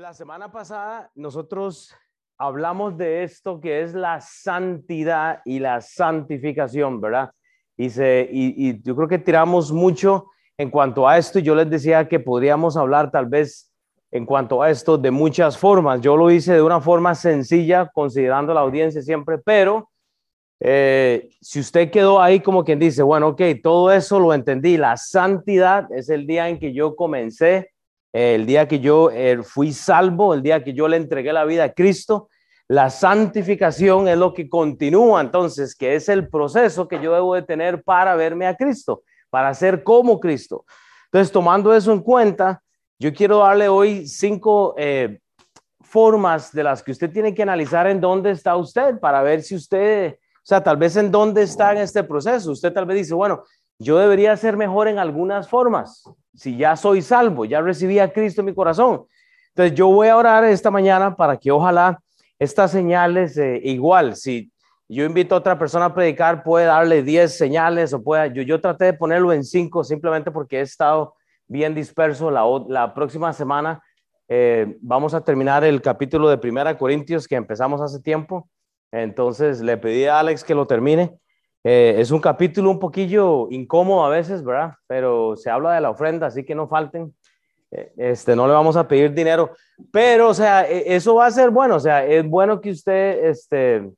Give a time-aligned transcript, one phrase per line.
[0.00, 1.94] la semana pasada nosotros
[2.36, 7.30] hablamos de esto que es la santidad y la santificación, ¿verdad?
[7.76, 12.76] Y, yo creo que tiramos mucho en cuanto a esto yo les decía que podríamos
[12.76, 13.72] hablar tal vez
[14.10, 16.00] en cuanto a esto de muchas formas.
[16.00, 19.90] Yo lo hice de una forma sencilla, considerando la audiencia siempre, pero
[20.58, 24.96] eh, si usted quedó ahí como quien dice, bueno, ok, todo eso lo entendí, la
[24.96, 27.73] santidad es el día en que yo comencé
[28.14, 31.64] el día que yo eh, fui salvo, el día que yo le entregué la vida
[31.64, 32.28] a Cristo,
[32.68, 37.42] la santificación es lo que continúa entonces, que es el proceso que yo debo de
[37.42, 40.64] tener para verme a Cristo, para ser como Cristo.
[41.06, 42.62] Entonces, tomando eso en cuenta,
[43.00, 45.18] yo quiero darle hoy cinco eh,
[45.82, 49.56] formas de las que usted tiene que analizar en dónde está usted para ver si
[49.56, 52.52] usted, o sea, tal vez en dónde está en este proceso.
[52.52, 53.42] Usted tal vez dice, bueno,
[53.76, 56.04] yo debería ser mejor en algunas formas.
[56.34, 59.06] Si ya soy salvo, ya recibí a Cristo en mi corazón.
[59.48, 62.00] Entonces yo voy a orar esta mañana para que ojalá
[62.38, 64.52] estas señales, eh, igual, si
[64.88, 68.86] yo invito a otra persona a predicar, puede darle 10 señales o pueda, yo, traté
[68.86, 71.14] de ponerlo en 5 simplemente porque he estado
[71.46, 72.30] bien disperso.
[72.30, 73.82] La, la próxima semana
[74.28, 78.48] eh, vamos a terminar el capítulo de Primera Corintios que empezamos hace tiempo.
[78.92, 81.16] Entonces le pedí a Alex que lo termine.
[81.66, 84.74] Eh, es un capítulo un poquillo incómodo a veces, ¿verdad?
[84.86, 87.14] Pero se habla de la ofrenda, así que no falten.
[87.70, 89.50] Eh, este, no le vamos a pedir dinero,
[89.90, 93.24] pero, o sea, e, eso va a ser bueno, o sea, es bueno que usted
[93.24, 93.90] este,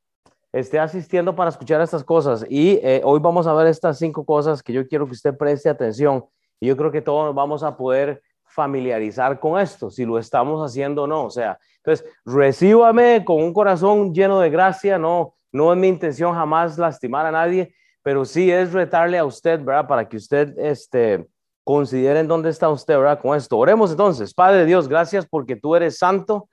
[0.52, 2.46] esté asistiendo para escuchar estas cosas.
[2.48, 5.68] Y eh, hoy vamos a ver estas cinco cosas que yo quiero que usted preste
[5.68, 6.24] atención.
[6.60, 11.02] Y yo creo que todos vamos a poder familiarizar con esto, si lo estamos haciendo
[11.02, 11.24] o no.
[11.24, 16.34] O sea, entonces, recíbame con un corazón lleno de gracia, no, no es mi intención
[16.34, 19.88] jamás lastimar a nadie, pero sí es retarle a usted, ¿verdad?
[19.88, 21.26] Para que usted este,
[21.64, 23.20] considere en dónde está usted, ¿verdad?
[23.20, 23.58] Con esto.
[23.58, 24.32] Oremos entonces.
[24.32, 26.48] Padre Dios, gracias porque tú eres santo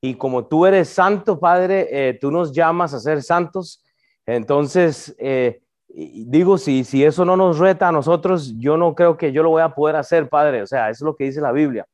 [0.00, 3.82] y como tú eres santo, Padre, eh, tú nos llamas a ser santos.
[4.26, 9.32] Entonces, eh, digo, si, si eso no nos reta a nosotros, yo no creo que
[9.32, 10.62] yo lo voy a poder hacer, Padre.
[10.62, 11.86] O sea, es lo que dice la Biblia.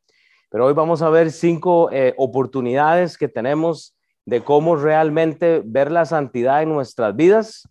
[0.50, 3.94] Pero hoy vamos a ver cinco eh, oportunidades que tenemos
[4.26, 7.68] de cómo realmente ver la santidad en nuestras vidas.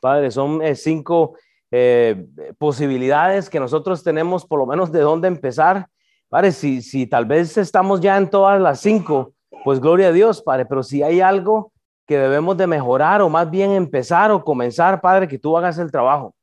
[0.00, 1.36] Padre, son eh, cinco
[1.70, 2.26] eh,
[2.58, 5.86] posibilidades que nosotros tenemos, por lo menos de dónde empezar.
[6.28, 10.42] Padre, si, si tal vez estamos ya en todas las cinco, pues gloria a Dios,
[10.42, 11.72] Padre, pero si hay algo
[12.06, 15.92] que debemos de mejorar o más bien empezar o comenzar, Padre, que tú hagas el
[15.92, 16.34] trabajo.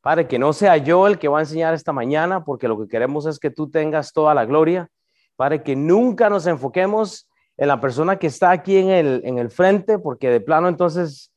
[0.00, 2.86] Padre, que no sea yo el que va a enseñar esta mañana, porque lo que
[2.86, 4.88] queremos es que tú tengas toda la gloria.
[5.34, 7.25] Padre, que nunca nos enfoquemos
[7.56, 11.32] en la persona que está aquí en el, en el frente, porque de plano entonces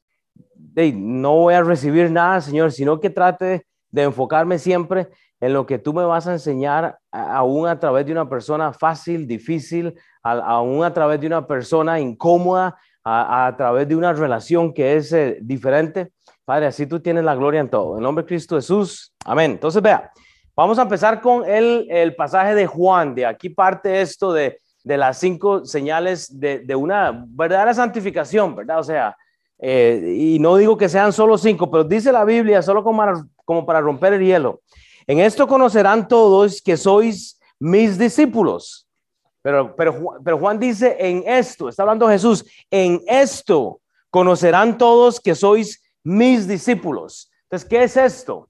[0.94, 5.10] no voy a recibir nada, Señor, sino que trate de enfocarme siempre
[5.40, 9.26] en lo que tú me vas a enseñar, aún a través de una persona fácil,
[9.26, 15.14] difícil, aún a través de una persona incómoda, a, través de una relación que es
[15.14, 16.12] eh, diferente.
[16.44, 17.98] Padre, así tú tienes la gloria en todo.
[17.98, 19.14] En nombre de Cristo Jesús.
[19.26, 19.52] Amén.
[19.52, 20.12] Entonces, vea,
[20.56, 23.16] vamos a empezar con el, el pasaje de Juan.
[23.16, 28.80] De aquí parte esto de de las cinco señales de, de una verdadera santificación, ¿verdad?
[28.80, 29.16] O sea,
[29.60, 33.04] eh, y no digo que sean solo cinco, pero dice la Biblia, solo como
[33.44, 34.62] como para romper el hielo.
[35.08, 38.88] En esto conocerán todos que sois mis discípulos.
[39.42, 45.34] Pero, pero, pero Juan dice en esto, está hablando Jesús, en esto conocerán todos que
[45.34, 47.32] sois mis discípulos.
[47.44, 48.50] Entonces, ¿qué es esto?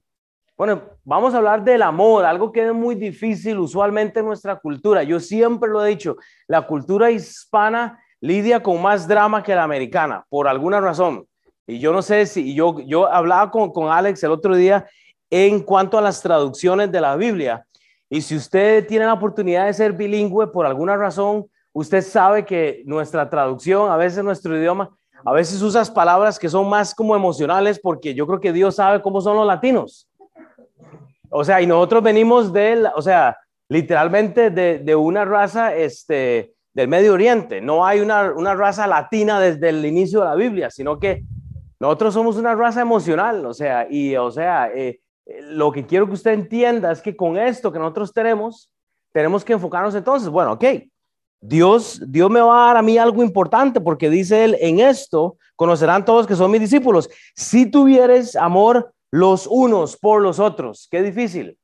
[0.60, 5.02] Bueno, vamos a hablar del amor, algo que es muy difícil usualmente en nuestra cultura.
[5.02, 10.22] Yo siempre lo he dicho, la cultura hispana lidia con más drama que la americana,
[10.28, 11.26] por alguna razón.
[11.66, 14.86] Y yo no sé si yo, yo hablaba con, con Alex el otro día
[15.30, 17.64] en cuanto a las traducciones de la Biblia.
[18.10, 22.82] Y si usted tiene la oportunidad de ser bilingüe por alguna razón, usted sabe que
[22.84, 24.90] nuestra traducción, a veces nuestro idioma,
[25.24, 29.00] a veces usas palabras que son más como emocionales porque yo creo que Dios sabe
[29.00, 30.09] cómo son los latinos.
[31.30, 33.36] O sea, y nosotros venimos de, o sea,
[33.68, 37.60] literalmente de, de, una raza este, del Medio Oriente.
[37.60, 41.22] No hay una, una, raza latina desde el inicio de la Biblia, sino que
[41.78, 43.46] nosotros somos una raza emocional.
[43.46, 45.00] O sea, y o sea, eh,
[45.42, 48.70] lo que quiero que usted entienda es que con esto que nosotros tenemos,
[49.12, 50.64] tenemos que enfocarnos entonces, bueno, ok,
[51.40, 55.36] Dios, Dios me va a dar a mí algo importante porque dice él, en esto
[55.56, 57.08] conocerán todos que son mis discípulos.
[57.34, 60.88] Si tuvieres amor los unos por los otros.
[60.90, 61.58] Qué difícil.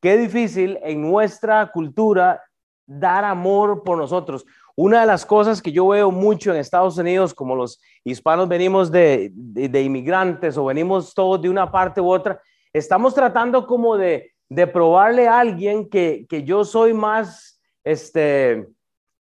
[0.00, 2.42] Qué difícil en nuestra cultura
[2.86, 4.44] dar amor por nosotros.
[4.74, 8.90] Una de las cosas que yo veo mucho en Estados Unidos, como los hispanos venimos
[8.90, 12.40] de, de, inmigrantes o venimos todos de una parte u otra,
[12.72, 18.66] estamos tratando como de, de probarle a alguien que, que yo soy más, este,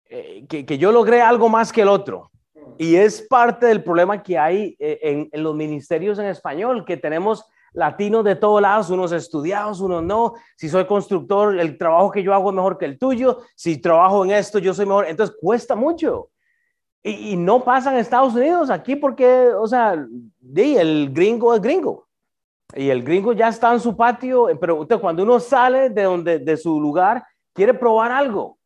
[0.09, 2.31] eh, que, yo logré algo más que el otro.
[2.79, 7.45] Y es parte del problema que hay eh, en, los ministerios en español, que tenemos
[7.73, 10.33] latinos de todos lados, unos estudiados, unos no.
[10.57, 13.41] Si soy constructor, el trabajo que yo hago es mejor que el tuyo.
[13.55, 15.07] Si trabajo en esto, yo soy mejor.
[15.07, 16.31] Entonces cuesta mucho.
[17.03, 19.93] Y, no pasa en Estados Unidos aquí porque, o sea,
[20.55, 22.09] el gringo es gringo.
[22.75, 26.57] Y el gringo ya está en su patio, pero cuando uno sale de, donde, de
[26.57, 28.59] su lugar, quiere probar algo.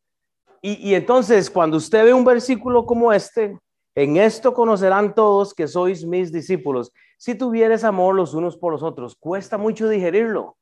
[0.61, 3.55] Y entonces, cuando usted ve un versículo como este,
[3.95, 6.91] en esto conocerán todos que sois mis discípulos.
[7.17, 10.57] Si tuvieres amor los unos por los otros, cuesta mucho digerirlo.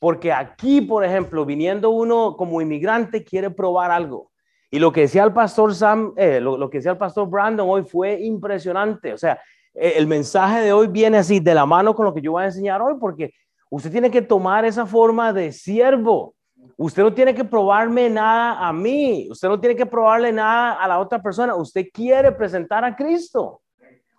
[0.00, 4.32] Porque aquí, por ejemplo, viniendo uno como inmigrante, quiere probar algo.
[4.68, 7.84] Y lo que decía el pastor Sam, eh, lo, que decía el pastor Brandon hoy
[7.84, 9.12] fue impresionante.
[9.12, 9.40] O sea,
[9.74, 12.42] eh, el mensaje de hoy viene así de la mano con lo que yo voy
[12.42, 13.32] a enseñar hoy, porque
[13.70, 16.34] usted tiene que tomar esa forma de siervo.
[16.76, 19.28] Usted no tiene que probarme nada a mí.
[19.30, 21.54] Usted no tiene que probarle nada a la otra persona.
[21.54, 23.60] Usted quiere presentar a Cristo.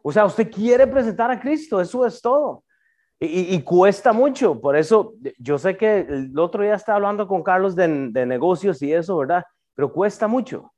[0.01, 1.81] O sea, usted quiere presentar a Cristo.
[1.81, 2.63] Eso es todo.
[3.19, 4.59] Y, cuesta mucho.
[4.59, 8.91] Por eso, yo sé que el otro día estaba hablando con Carlos de, negocios y
[8.91, 9.43] eso, ¿verdad?
[9.75, 10.71] pero cuesta mucho.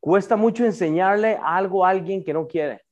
[0.00, 2.82] Cuesta mucho enseñarle algo a alguien que no quiere.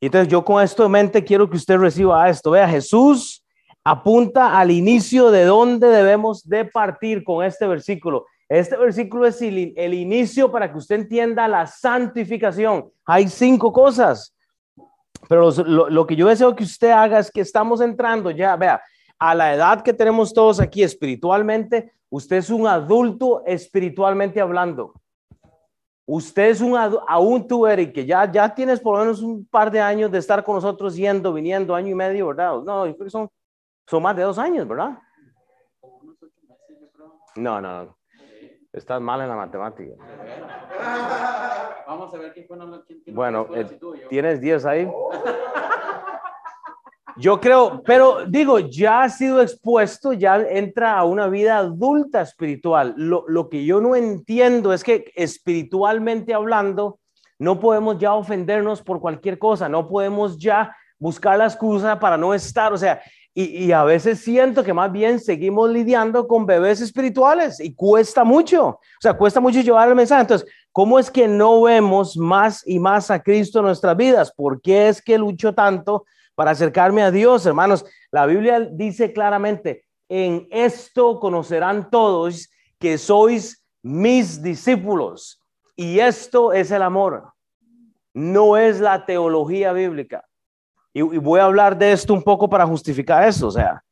[0.00, 2.50] Entonces yo con esto en mente quiero que usted reciba esto.
[2.50, 3.44] Vea, Jesús
[3.84, 8.26] apunta al inicio de dónde debemos de partir con este versículo.
[8.48, 12.90] Este versículo es el, inicio para que usted entienda la santificación.
[13.04, 14.34] Hay cinco cosas,
[15.28, 18.82] pero lo, que yo deseo que usted haga es que estamos entrando ya, vea,
[19.18, 24.92] a la edad que tenemos todos aquí espiritualmente, Usted es un adulto espiritualmente hablando.
[26.04, 29.80] Usted es un tú, Eric, que ya, ya tienes por lo menos un par de
[29.80, 32.60] años de estar con nosotros yendo, viniendo, año y medio, ¿verdad?
[32.62, 33.30] No, yo son,
[33.90, 34.98] son más de dos años, ¿verdad?
[37.34, 37.96] No, no,
[38.72, 39.94] estás mal en la matemática.
[41.88, 42.56] Vamos a ver quién fue.
[43.12, 43.66] bueno, eh,
[44.08, 44.88] tienes 10 ahí.
[47.16, 52.94] Yo creo, pero digo, ya ha sido expuesto, ya entra a una vida adulta espiritual.
[52.96, 57.00] Lo, lo, que yo no entiendo es que espiritualmente hablando,
[57.40, 62.32] no podemos ya ofendernos por cualquier cosa, no podemos ya buscar la excusa para no
[62.32, 63.00] estar, o sea,
[63.32, 68.66] y, a veces siento que más bien seguimos lidiando con bebés espirituales y cuesta mucho,
[68.66, 70.22] o sea, cuesta mucho llevar el mensaje.
[70.22, 74.32] Entonces, ¿cómo es que no vemos más y más a Cristo en nuestras vidas?
[74.32, 76.04] ¿Por qué es que lucho tanto
[76.40, 77.84] para acercarme a Dios, hermanos.
[78.10, 82.48] La Biblia dice claramente, en esto conocerán todos
[82.78, 85.38] que sois mis discípulos.
[85.76, 87.34] Y esto es el amor,
[88.14, 90.29] no es la teología bíblica.
[90.92, 93.82] Y, voy a hablar de esto un poco para justificar eso, o sea.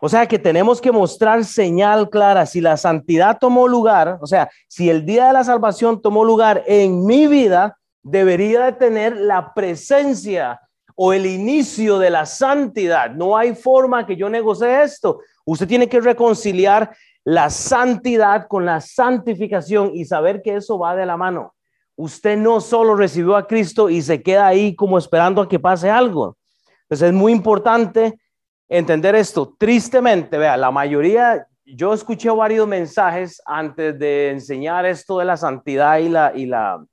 [0.00, 2.46] O sea que tenemos que mostrar señal clara.
[2.46, 6.62] Si la santidad tomó lugar, o sea, si el día de la salvación tomó lugar
[6.66, 10.60] en mi vida, debería de tener la presencia
[10.94, 13.10] o el inicio de la santidad.
[13.10, 15.20] No hay forma que yo negocie esto.
[15.44, 16.94] Usted tiene que reconciliar
[17.24, 21.54] la santidad con la santificación y saber que eso va de la mano.
[22.00, 25.90] Usted no solo recibió a Cristo y se queda ahí como esperando a que pase
[25.90, 26.36] algo.
[26.82, 28.20] Entonces es muy importante
[28.68, 29.56] entender esto.
[29.58, 35.98] Tristemente, vea, la mayoría, yo escuché varios mensajes antes de enseñar esto de la santidad
[35.98, 36.86] y la, y la,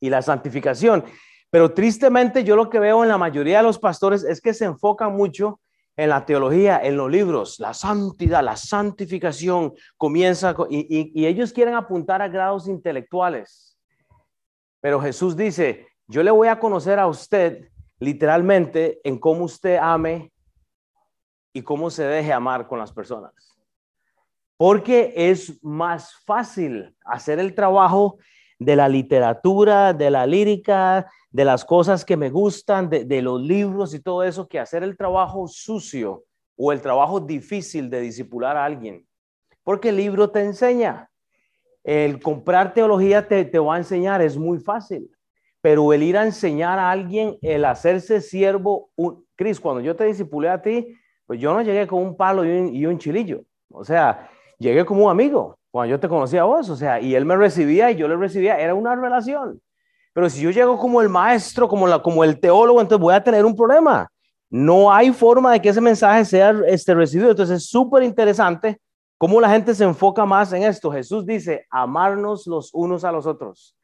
[0.00, 1.04] y la santificación.
[1.50, 4.64] Pero tristemente yo lo que veo en la mayoría de los pastores es que se
[4.64, 5.60] enfocan mucho
[5.94, 11.74] en la teología, en los libros, la santidad, la santificación comienza y, y, ellos quieren
[11.74, 13.69] apuntar a grados intelectuales.
[14.80, 17.68] Pero Jesús dice, yo le voy a conocer a usted
[17.98, 20.32] literalmente en cómo usted ame
[21.52, 23.32] y cómo se deje amar con las personas.
[24.56, 28.18] Porque es más fácil hacer el trabajo
[28.58, 33.94] de la literatura, de la lírica, de las cosas que me gustan, de, los libros
[33.94, 36.24] y todo eso, que hacer el trabajo sucio
[36.56, 39.06] o el trabajo difícil de disipular a alguien.
[39.62, 41.09] Porque el libro te enseña.
[41.82, 45.10] El comprar teología te, te va a enseñar, es muy fácil.
[45.62, 48.90] Pero el ir a enseñar a alguien, el hacerse siervo,
[49.36, 50.94] Cris, cuando yo te disipulé a ti,
[51.26, 53.42] pues yo no llegué con un palo y un, un chilillo.
[53.70, 56.68] O sea, llegué como un amigo cuando yo te conocía a vos.
[56.70, 58.58] O sea, y él me recibía y yo le recibía.
[58.58, 59.60] Era una relación.
[60.12, 63.22] Pero si yo llego como el maestro, como, la, como el teólogo, entonces voy a
[63.22, 64.08] tener un problema.
[64.48, 67.30] No hay forma de que ese mensaje sea este, recibido.
[67.30, 68.80] Entonces es súper interesante
[69.20, 70.90] cómo la gente se enfoca más en esto.
[70.90, 73.76] Jesús dice, amarnos los unos a los otros.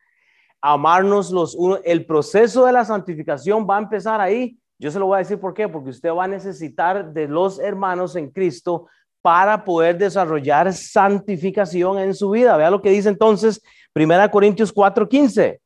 [0.63, 1.81] Amarnos los unos.
[1.85, 4.59] El proceso de la santificación va a empezar ahí.
[4.79, 5.69] Yo se lo voy a decir por qué.
[5.69, 8.87] Porque usted va a necesitar de los hermanos en Cristo
[9.21, 12.57] para poder desarrollar santificación en su vida.
[12.57, 13.63] Vea lo que dice entonces
[13.95, 15.61] 1 Corintios 4:15.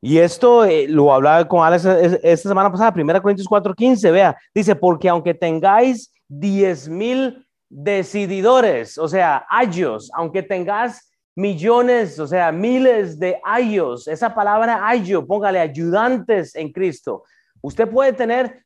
[0.00, 1.84] Y esto eh, lo hablaba con Alex
[2.24, 9.08] esta semana pasada, 1 Corintios 4:15, vea, dice, porque aunque tengáis 10 mil decididores, o
[9.08, 16.54] sea, ayos, aunque tengas millones, o sea, miles de ayos, esa palabra ayo, póngale ayudantes
[16.54, 17.24] en Cristo.
[17.60, 18.64] Usted puede tener,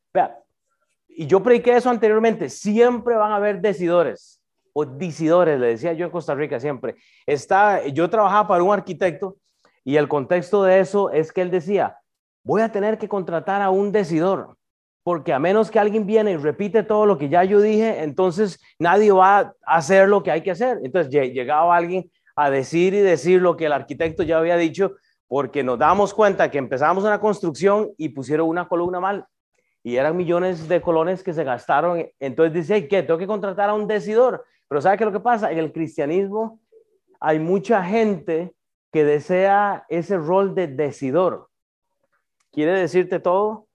[1.08, 4.42] y yo prediqué eso anteriormente, siempre van a haber decidores
[4.72, 6.96] o decidores, le decía yo en Costa Rica siempre.
[7.26, 9.36] Está, yo trabajaba para un arquitecto
[9.84, 11.98] y el contexto de eso es que él decía,
[12.42, 14.56] voy a tener que contratar a un decidor,
[15.04, 18.58] porque a menos que alguien viene y repite todo lo que ya yo dije, entonces
[18.78, 20.80] nadie va a hacer lo que hay que hacer.
[20.82, 24.92] Entonces llegaba alguien a decir y decir lo que el arquitecto ya había dicho,
[25.28, 29.26] porque nos damos cuenta que empezamos una construcción y pusieron una columna mal
[29.82, 32.06] y eran millones de colones que se gastaron.
[32.18, 33.02] Entonces dice, ¿qué?
[33.02, 34.42] Tengo que contratar a un decidor.
[34.66, 35.52] Pero ¿sabe qué lo que pasa?
[35.52, 36.60] En el cristianismo
[37.20, 38.54] hay mucha gente
[38.90, 41.50] que desea ese rol de decidor.
[42.50, 43.66] Quiere decirte todo,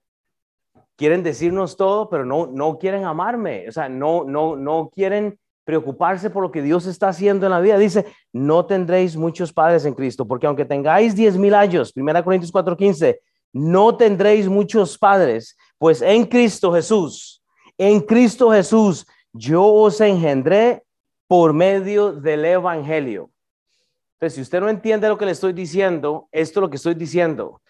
[1.00, 6.28] quieren decirnos todo, pero no, no quieren amarme, o sea, no, no, no quieren preocuparse
[6.28, 7.78] por lo que Dios está haciendo en la vida.
[7.78, 8.04] Dice,
[8.34, 13.18] no tendréis muchos padres en Cristo, porque aunque tengáis diez mil años, 1 Corintios 4:15,
[13.54, 17.42] no tendréis muchos padres, pues en Cristo Jesús,
[17.78, 20.82] en Cristo Jesús, yo os engendré
[21.26, 23.30] por medio del Evangelio.
[24.18, 26.92] Entonces, si usted no entiende lo que le estoy diciendo, esto es lo que estoy
[26.92, 27.62] diciendo.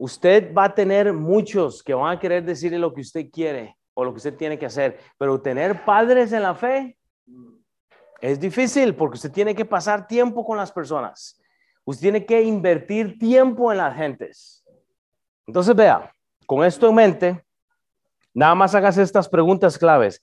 [0.00, 4.04] Usted va a tener muchos que van a querer decirle lo que usted quiere o
[4.04, 6.96] lo que usted tiene que hacer, pero tener padres en la fe
[8.20, 11.40] es difícil porque usted tiene que pasar tiempo con las personas.
[11.84, 14.64] Usted tiene que invertir tiempo en las gentes.
[15.48, 16.12] Entonces, vea,
[16.46, 17.44] con esto en mente,
[18.32, 20.22] nada más hagas estas preguntas claves.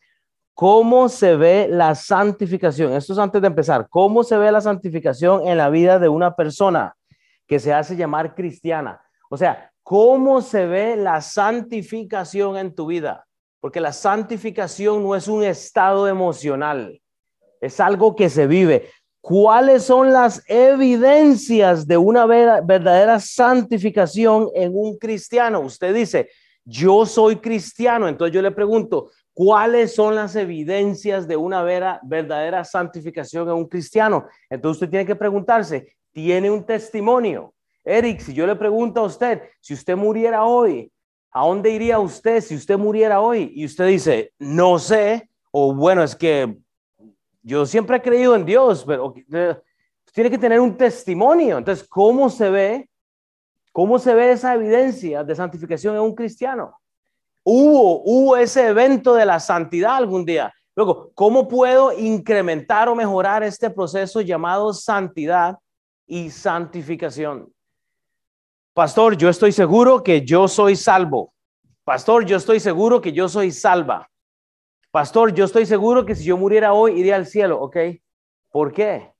[0.53, 2.93] ¿Cómo se ve la santificación?
[2.93, 3.89] Esto es antes de empezar.
[3.89, 6.95] ¿Cómo se ve la santificación en la vida de una persona
[7.45, 9.04] que se hace llamar cristiana?
[9.29, 13.25] O sea, ¿cómo se ve la santificación en tu vida?
[13.59, 17.01] Porque la santificación no es un estado emocional,
[17.61, 18.89] es algo que se vive.
[19.21, 25.61] ¿Cuáles son las evidencias de una verdadera santificación en un cristiano?
[25.61, 26.29] Usted dice,
[26.63, 33.49] yo soy cristiano, entonces yo le pregunto, ¿Cuáles son las evidencias de una verdadera santificación
[33.49, 34.27] en un cristiano?
[34.49, 37.53] Entonces usted tiene que preguntarse, ¿tiene un testimonio?
[37.85, 40.91] Eric, si yo le pregunto a usted, si usted muriera hoy,
[41.31, 43.51] ¿a dónde iría usted si usted muriera hoy?
[43.55, 46.57] Y usted dice, no sé, o bueno, es que
[47.43, 49.13] yo siempre he creído en Dios, pero
[50.13, 51.59] tiene que tener un testimonio.
[51.59, 52.89] Entonces, ¿cómo se ve?
[53.71, 56.79] ¿Cómo se ve esa evidencia de santificación en un cristiano?
[57.43, 60.51] Hubo, hubo ese evento de la santidad algún día.
[60.75, 65.57] Luego, ¿cómo puedo incrementar o mejorar este proceso llamado santidad
[66.07, 67.54] y santificación?
[68.75, 71.33] Pastor, yo estoy seguro que yo soy salvo.
[71.85, 74.09] Pastor, yo estoy seguro que yo soy salva.
[74.91, 77.77] Pastor, yo estoy seguro que si yo muriera hoy iría al cielo, ¿ok?
[78.51, 79.13] ¿Por qué?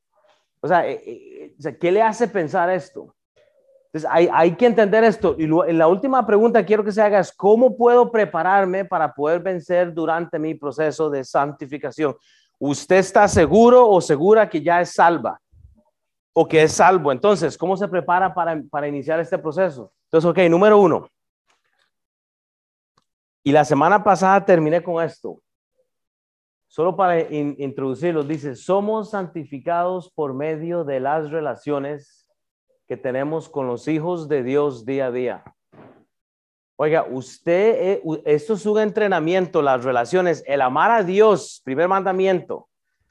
[0.59, 3.15] O sea, eh, eh, ¿qué le hace pensar esto?
[3.93, 5.37] Entonces, hay, que entender esto.
[5.39, 9.93] Y la última pregunta quiero que se haga es, ¿cómo puedo prepararme para poder vencer
[9.93, 12.13] durante mi proceso de santificación?
[12.59, 15.39] ¿Usted está seguro o segura que ya es salva?
[16.37, 17.11] O que es salvo.
[17.11, 19.93] Entonces, ¿cómo se prepara para, para iniciar este proceso?
[20.07, 21.07] Entonces, ok, número uno.
[23.41, 25.39] Y la semana pasada terminé con esto.
[26.67, 32.27] Solo para introducirlo, dice, somos santificados por medio de las relaciones
[32.87, 35.43] que tenemos con los hijos de Dios día a día.
[36.75, 42.67] Oiga, usted, eh, esto es un entrenamiento, las relaciones, el amar a Dios, primer mandamiento.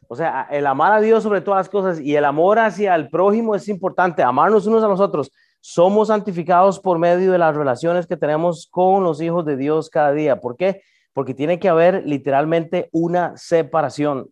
[0.09, 3.09] O sea, el amar a Dios sobre todas las cosas y el amor hacia el
[3.09, 5.31] prójimo es importante, amarnos unos a nosotros.
[5.61, 10.13] Somos santificados por medio de las relaciones que tenemos con los hijos de Dios cada
[10.13, 10.41] día.
[10.41, 10.83] ¿Por qué?
[11.13, 14.29] Porque tiene que haber literalmente una separación.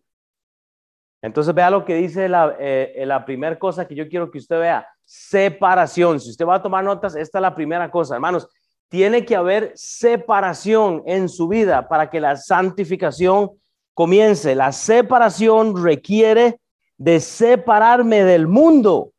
[1.21, 4.59] Entonces vea lo que dice la, eh, la primera cosa que yo quiero que usted
[4.59, 6.19] vea separación.
[6.19, 8.47] Si usted va a tomar notas, esta es la primera cosa, hermanos.
[8.89, 13.51] Tiene que haber separación en su vida para que la santificación
[13.93, 14.55] comience.
[14.55, 16.59] La separación requiere
[16.97, 19.11] de separarme del mundo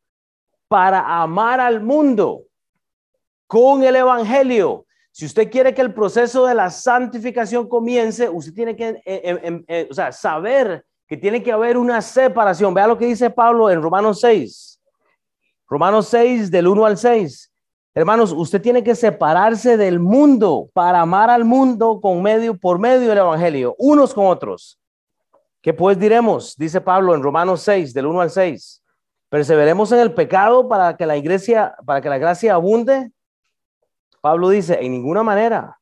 [0.67, 2.43] para amar al mundo
[3.47, 4.85] con el Evangelio.
[5.11, 9.63] Si usted quiere que el proceso de la santificación comience, usted tiene que eh, eh,
[9.67, 12.73] eh, saber que tiene que haber una separación.
[12.73, 14.81] Vea lo que dice Pablo en Romanos 6.
[15.67, 17.51] Romanos 6, del 1 al 6.
[17.97, 23.07] Hermanos, usted tiene que separarse del mundo para amar al mundo con medio por medio
[23.07, 24.77] del evangelio, unos con otros.
[25.61, 26.57] ¿Qué pues diremos?
[26.57, 28.83] Dice Pablo en Romanos 6, del 1 al 6.
[29.29, 33.13] Perseveremos en el pecado para que la iglesia, para que la gracia abunde.
[34.19, 35.79] Pablo dice, en ninguna manera.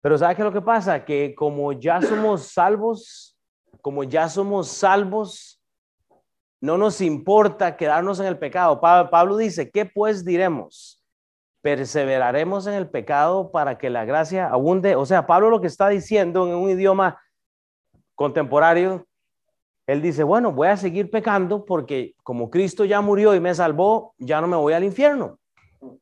[0.00, 1.04] Pero ¿sabe qué es lo que pasa?
[1.04, 3.36] Que como ya somos salvos,
[3.80, 5.51] como ya somos salvos,
[6.62, 8.80] no nos importa quedarnos en el pecado.
[8.80, 11.02] Pablo dice, ¿qué pues diremos?
[11.60, 14.94] Perseveraremos en el pecado para que la gracia abunde.
[14.94, 17.20] O sea, Pablo lo que está diciendo en un idioma
[18.14, 19.04] contemporáneo,
[19.88, 24.14] él dice, bueno, voy a seguir pecando porque como Cristo ya murió y me salvó,
[24.18, 25.40] ya no me voy al infierno.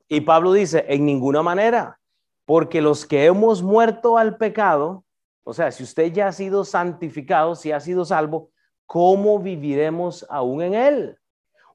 [0.09, 1.99] Y Pablo dice, en ninguna manera.
[2.45, 5.05] Porque los que hemos muerto al pecado,
[5.43, 8.51] o sea, si usted ya ha sido santificado, si ha sido salvo,
[8.91, 11.17] ¿cómo viviremos aún en él?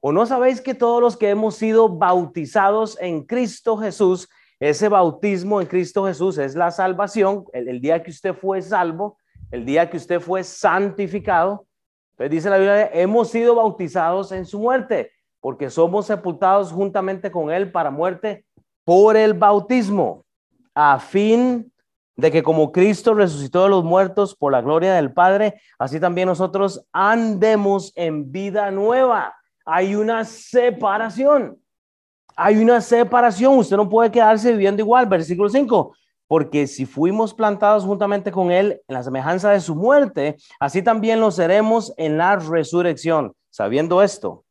[0.02, 4.28] ¿O no sabéis que todos los que hemos sido bautizados en Cristo Jesús,
[4.60, 9.16] ese bautismo en Cristo Jesús es la salvación, el, día que usted fue salvo,
[9.50, 11.66] el día que usted fue santificado,
[12.16, 17.50] pues dice la Biblia, hemos sido bautizados en su muerte, porque somos sepultados juntamente con
[17.50, 18.44] él para muerte
[18.84, 20.26] por el bautismo
[20.74, 21.72] a fin
[22.16, 26.28] de que como Cristo resucitó de los muertos por la gloria del Padre, así también
[26.28, 29.36] nosotros andemos en vida nueva.
[29.64, 31.60] Hay una separación.
[32.34, 33.58] Hay una separación.
[33.58, 35.06] Usted no puede quedarse viviendo igual.
[35.06, 35.94] Versículo 5.
[36.26, 41.20] Porque si fuimos plantados juntamente con Él en la semejanza de su muerte, así también
[41.20, 43.34] lo seremos en la resurrección.
[43.50, 44.44] Sabiendo esto,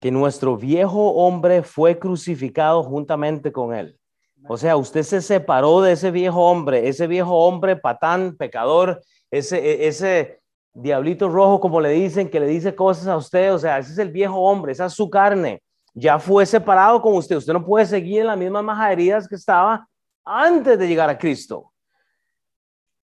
[0.00, 3.99] que nuestro viejo hombre fue crucificado juntamente con Él
[4.48, 9.58] o sea, usted se separó de ese viejo hombre, ese viejo hombre patán, pecador, ese,
[9.58, 10.40] e, ese
[10.72, 13.52] diablito rojo, como le dicen, que le dice cosas a usted.
[13.54, 15.62] O sea, ese es el viejo hombre, esa es su carne.
[15.94, 17.36] Ya fue separado con usted.
[17.36, 19.86] Usted no puede seguir en las mismas majaderías que estaba
[20.24, 21.72] antes de llegar a Cristo.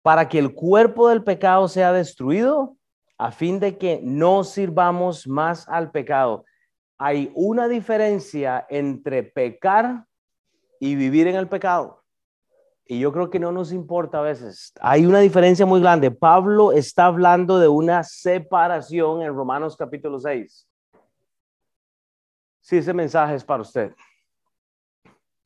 [0.02, 2.76] Para que el cuerpo del pecado sea destruido,
[3.18, 6.44] a fin de que no sirvamos más al pecado.
[6.96, 10.04] Hay una diferencia entre pecar
[10.80, 12.02] y vivir en el pecado.
[12.90, 14.72] Y yo creo que no nos importa a veces.
[14.80, 16.10] Hay una diferencia muy grande.
[16.10, 20.66] Pablo está hablando de una separación en Romanos capítulo 6.
[22.60, 23.94] Sí, ese mensaje es para usted.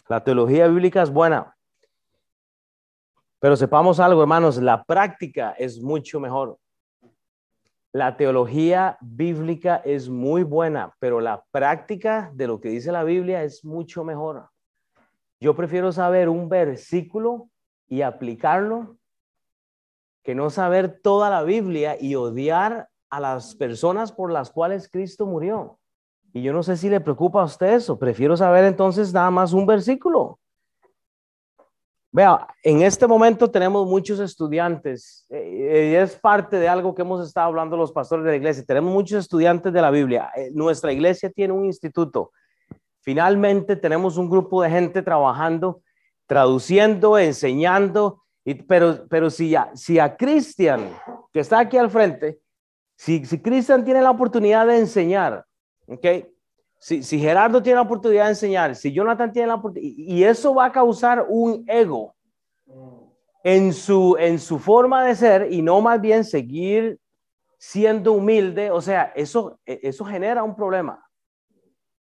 [0.09, 1.57] La teología bíblica es buena.
[3.41, 6.59] Pero sepamos algo, hermanos, la práctica es mucho mejor.
[7.91, 13.43] La teología bíblica es muy buena, pero la práctica de lo que dice la Biblia
[13.43, 14.49] es mucho mejor.
[15.43, 17.51] Yo prefiero saber un versículo
[17.89, 18.97] y aplicarlo
[20.23, 25.27] que no saber toda la Biblia y odiar a las personas por las cuales Cristo
[25.27, 25.81] murió.
[26.33, 27.99] Y yo no sé si le preocupa a usted eso.
[27.99, 30.39] Prefiero saber entonces nada más un versículo.
[32.13, 37.49] Vea, en este momento tenemos muchos estudiantes eh, es parte de algo que hemos estado
[37.49, 38.63] hablando los pastores de la iglesia.
[38.65, 40.31] Tenemos muchos estudiantes de la Biblia.
[40.37, 42.31] Eh, nuestra iglesia tiene un instituto
[43.03, 45.83] Finalmente tenemos un grupo de gente trabajando,
[46.27, 48.23] traduciendo, enseñando,
[48.69, 50.89] pero, pero si, a, si a Cristian,
[51.33, 52.39] que está aquí al frente,
[52.97, 55.45] si, si Cristian tiene la oportunidad de enseñar,
[55.87, 56.07] ¿ok?
[56.79, 60.55] Si, si Gerardo tiene la oportunidad de enseñar, si Jonathan tiene la oportunidad, y eso
[60.55, 62.15] va a causar un ego
[63.43, 67.01] en su, en su forma de ser y no más bien seguir
[67.59, 71.05] siendo humilde, o sea, eso, eso genera un problema.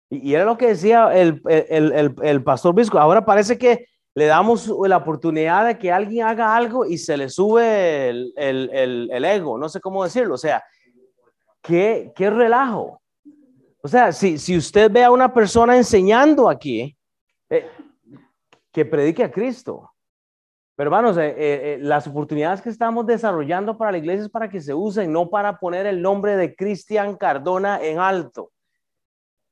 [0.09, 2.99] Y, era lo que decía el, el, el, pastor Bisco.
[2.99, 7.29] Ahora parece que le damos la oportunidad de que alguien haga algo y se le
[7.29, 10.35] sube el, ego, no sé cómo decirlo.
[10.35, 10.63] O sea,
[11.61, 13.01] qué, qué relajo.
[13.81, 16.97] O sea, si, si usted ve a una persona enseñando aquí,
[17.49, 17.69] eh,
[18.71, 19.91] que predique a Cristo.
[20.75, 24.59] Pero hermanos, eh, eh, las oportunidades que estamos desarrollando para la iglesia es para que
[24.59, 28.51] se usen, no para poner el nombre de Cristian Cardona en alto.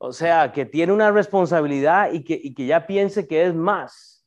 [0.05, 4.25] O sea, que tiene una responsabilidad y que, y que ya piense que es más.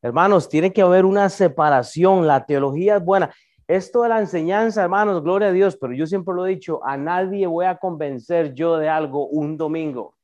[0.00, 2.28] Hermanos, tiene que haber una separación.
[2.28, 3.34] La teología es buena.
[3.66, 6.96] Esto de la enseñanza, hermanos, gloria a Dios, pero yo siempre lo he dicho, a
[6.96, 10.14] nadie voy a convencer yo de algo un domingo.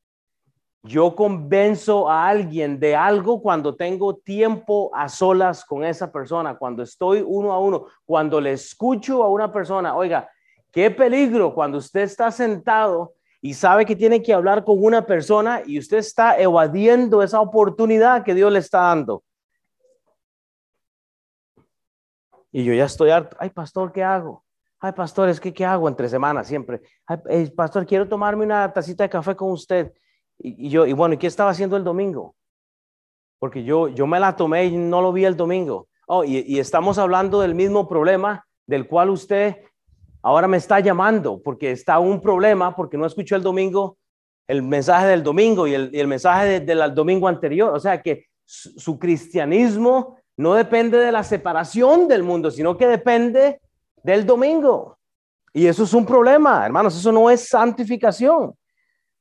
[0.83, 6.81] Yo convenzo a alguien de algo cuando tengo tiempo a solas con esa persona, cuando
[6.81, 10.29] estoy uno a uno, cuando le escucho a una persona, oiga,
[10.71, 15.63] qué peligro cuando usted está sentado y sabe que tiene que hablar con una persona
[15.65, 19.21] y usted está evadiendo esa oportunidad que Dios le está dando.
[22.53, 23.35] Y yo ya estoy harto.
[23.37, 24.45] Ay, pastor, ¿qué hago?
[24.79, 26.83] Ay, pastor, es que ¿qué hago entre semanas siempre?
[27.05, 29.91] Ay, pastor, quiero tomarme una tacita de café con usted.
[30.39, 32.37] Y, yo, y bueno, ¿y qué estaba haciendo el domingo?
[33.39, 35.89] Porque yo, yo me la tomé y no lo vi el domingo.
[36.07, 39.57] Oh, y estamos hablando del mismo problema del cual usted
[40.23, 43.97] ahora me está llamando porque está un problema porque no escuchó el domingo,
[44.47, 47.75] el mensaje del domingo y el, mensaje del domingo anterior.
[47.75, 53.61] O sea que su, cristianismo no depende de la separación del mundo, sino que depende
[54.01, 54.97] del domingo.
[55.53, 58.55] Y eso es un problema, hermanos, eso no es santificación.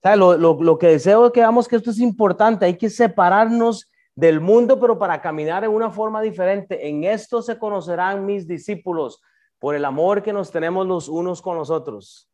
[0.05, 3.89] O lo, lo, que deseo es que veamos que esto es importante, hay que separarnos
[4.15, 6.89] del mundo, pero para caminar en una forma diferente.
[6.89, 9.21] En esto se conocerán mis discípulos
[9.63, 12.29] por el amor que nos tenemos los unos con los otros.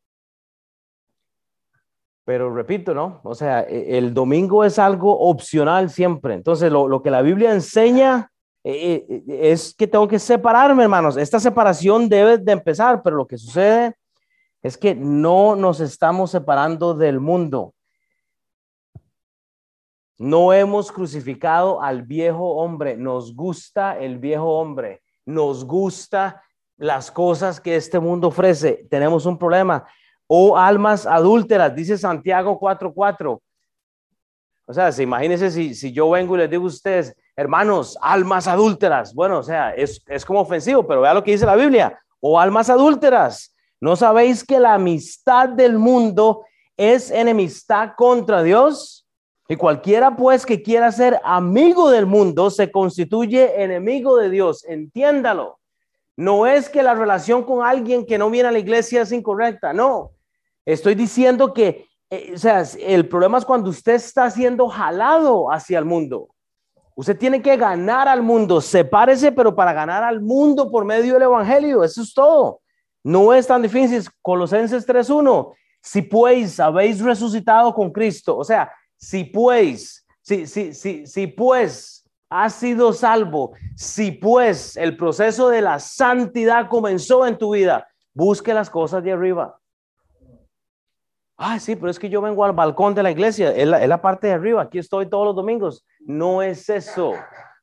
[2.25, 3.21] Pero repito, ¿no?
[3.23, 6.33] O sea, e, el domingo es algo opcional siempre.
[6.33, 8.31] Entonces, lo, que la Biblia enseña
[8.63, 11.17] eh, eh, es que tengo que separarme, hermanos.
[11.17, 13.95] Esta separación debe de empezar, pero lo que sucede
[14.63, 17.75] es que no nos estamos separando del mundo.
[20.17, 22.97] No hemos crucificado al viejo hombre.
[22.97, 25.03] Nos gusta el viejo hombre.
[25.27, 26.41] Nos gusta
[26.79, 29.85] las cosas que este mundo ofrece, tenemos un problema.
[30.27, 33.39] O almas adúlteras, dice Santiago 4:4.
[34.65, 38.47] O sea, se imagínense si, si yo vengo y les digo a ustedes, hermanos, almas
[38.47, 39.13] adúlteras.
[39.13, 41.99] Bueno, o sea, es, es como ofensivo, pero vea lo que dice la Biblia.
[42.19, 43.55] O almas adúlteras.
[43.81, 46.45] ¿No sabéis que la amistad del mundo
[46.77, 49.07] es enemistad contra Dios?
[49.47, 54.63] Y cualquiera pues que quiera ser amigo del mundo se constituye enemigo de Dios.
[54.65, 55.58] Entiéndalo.
[56.19, 59.71] No es que la relación con alguien que no viene a la iglesia es incorrecta,
[59.71, 60.11] no.
[60.65, 65.79] Estoy diciendo que, eh, o sea, el problema es cuando usted está siendo jalado hacia
[65.79, 66.27] el mundo.
[66.93, 71.23] Usted tiene que ganar al mundo, sepárese, pero para ganar al mundo por medio del
[71.23, 72.59] evangelio, eso es todo.
[73.01, 74.05] No es tan difícil.
[74.21, 75.53] Colosenses 3:1.
[75.81, 81.98] Si pues habéis resucitado con Cristo, o sea, si pues, si, si, si, si pues
[82.29, 83.53] has sido salvo.
[83.75, 89.11] Si pues el proceso de la santidad comenzó en tu vida, busque las cosas de
[89.11, 89.59] arriba.
[91.37, 94.01] Ah, sí, pero es que yo vengo al balcón de la iglesia, es la, la
[94.01, 95.85] parte de arriba, aquí estoy todos los domingos.
[96.01, 97.13] No es eso,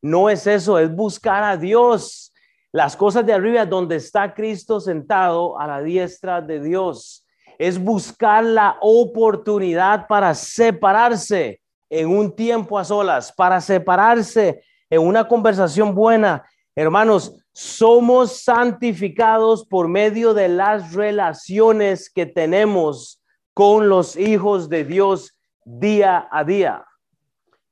[0.00, 2.32] no es eso, es buscar a Dios.
[2.72, 7.26] Las cosas de arriba donde está Cristo sentado a la diestra de Dios.
[7.58, 15.26] Es buscar la oportunidad para separarse en un tiempo a solas, para separarse en una
[15.26, 16.44] conversación buena.
[16.74, 23.22] Hermanos, somos santificados por medio de las relaciones que tenemos
[23.54, 25.32] con los hijos de Dios
[25.64, 26.84] día a día.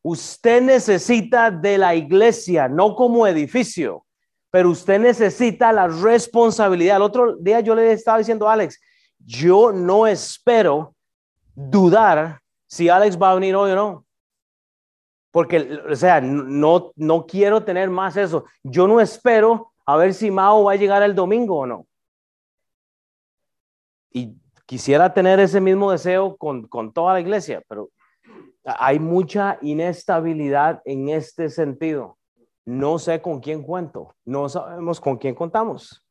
[0.03, 4.05] Usted necesita de la iglesia, no como edificio,
[4.51, 6.97] pero usted necesita la responsabilidad.
[6.97, 8.81] El otro día yo le estaba diciendo a Alex,
[9.19, 10.95] yo no espero
[11.55, 12.41] dudar
[12.75, 14.05] si Alex va a venir hoy o no.
[15.31, 18.47] Porque, o sea, no, no quiero tener más eso.
[18.65, 21.87] Yo no espero a ver si Mao va a llegar el domingo o no.
[24.11, 24.35] Y
[24.67, 27.91] quisiera tener ese mismo deseo con, con toda la iglesia, pero
[28.65, 32.19] hay mucha inestabilidad en este sentido.
[32.65, 36.05] No sé con quién cuento, no sabemos con quién contamos.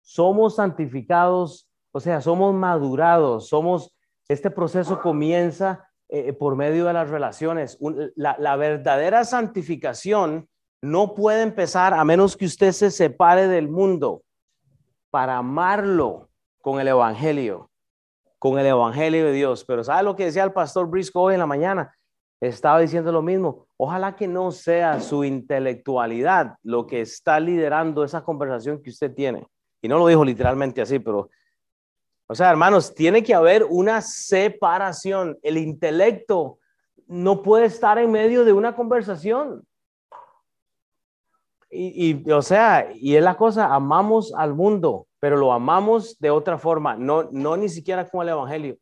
[0.00, 3.93] Somos santificados, o sea, somos madurados, somos,
[4.28, 7.78] este proceso comienza eh, por medio de las relaciones.
[8.14, 10.48] la, verdadera santificación
[10.82, 14.22] no puede empezar a menos que usted se separe del mundo
[15.10, 16.28] para amarlo
[16.60, 17.70] con el Evangelio,
[18.38, 19.64] con el Evangelio de Dios.
[19.64, 21.94] Pero ¿sabe lo que decía el pastor Briscoe hoy en la mañana?
[22.40, 23.66] Estaba diciendo lo mismo.
[23.76, 29.46] Ojalá que no sea su intelectualidad lo que está liderando esa conversación que usted tiene.
[29.80, 31.30] Y no lo dijo literalmente así, pero
[32.26, 35.38] o sea, hermanos, tiene que haber una separación.
[35.42, 36.58] El intelecto
[37.06, 39.66] no puede estar en medio de una conversación.
[41.70, 46.56] Y, o sea, y es la cosa, amamos al mundo, pero lo amamos de otra
[46.56, 48.78] forma, no, no ni siquiera con el Evangelio.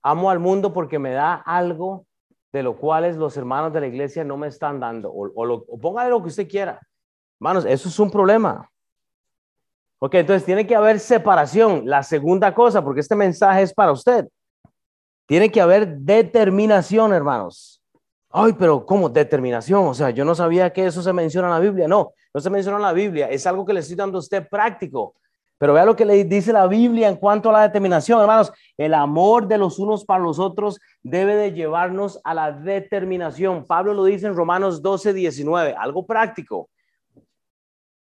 [0.00, 2.06] Amo al mundo porque me da algo
[2.52, 5.64] de lo cual los hermanos de la iglesia no me están dando, o, o, lo,
[5.68, 6.80] o póngale lo que usted quiera.
[7.40, 8.70] Hermanos, eso es un problema.
[10.02, 11.82] Ok, entonces tiene que haber separación.
[11.84, 14.26] La segunda cosa, porque este mensaje es para usted.
[15.26, 17.82] Tiene que haber determinación, hermanos.
[18.30, 19.86] Ay, pero ¿cómo determinación?
[19.86, 21.86] O sea, yo no sabía que eso se menciona en la Biblia.
[21.86, 23.28] No, no se menciona en la Biblia.
[23.28, 25.14] Es algo que le estoy dando a usted práctico.
[25.58, 28.50] Pero vea lo que le dice la Biblia en cuanto a la determinación, hermanos.
[28.78, 33.66] El amor de los unos para los otros debe de llevarnos a la determinación.
[33.66, 36.70] Pablo lo dice en Romanos 12, 19, algo práctico.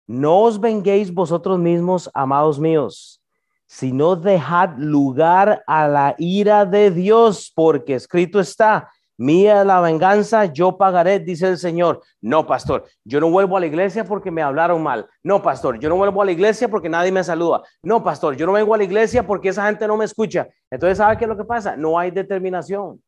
[0.08, 3.22] No os venguéis vosotros mismos, amados míos,
[3.66, 10.78] sino dejad lugar a la ira de Dios, porque escrito está, mía la venganza, yo
[10.78, 12.00] pagaré, dice el Señor.
[12.22, 15.06] No, pastor, yo no vuelvo a la iglesia porque me hablaron mal.
[15.22, 17.60] No, pastor, yo no vuelvo a la iglesia porque nadie me saluda.
[17.82, 20.48] No, pastor, yo no vengo a la iglesia porque esa gente no me escucha.
[20.70, 21.76] Entonces, ¿sabe qué es lo que pasa?
[21.76, 23.02] No hay determinación.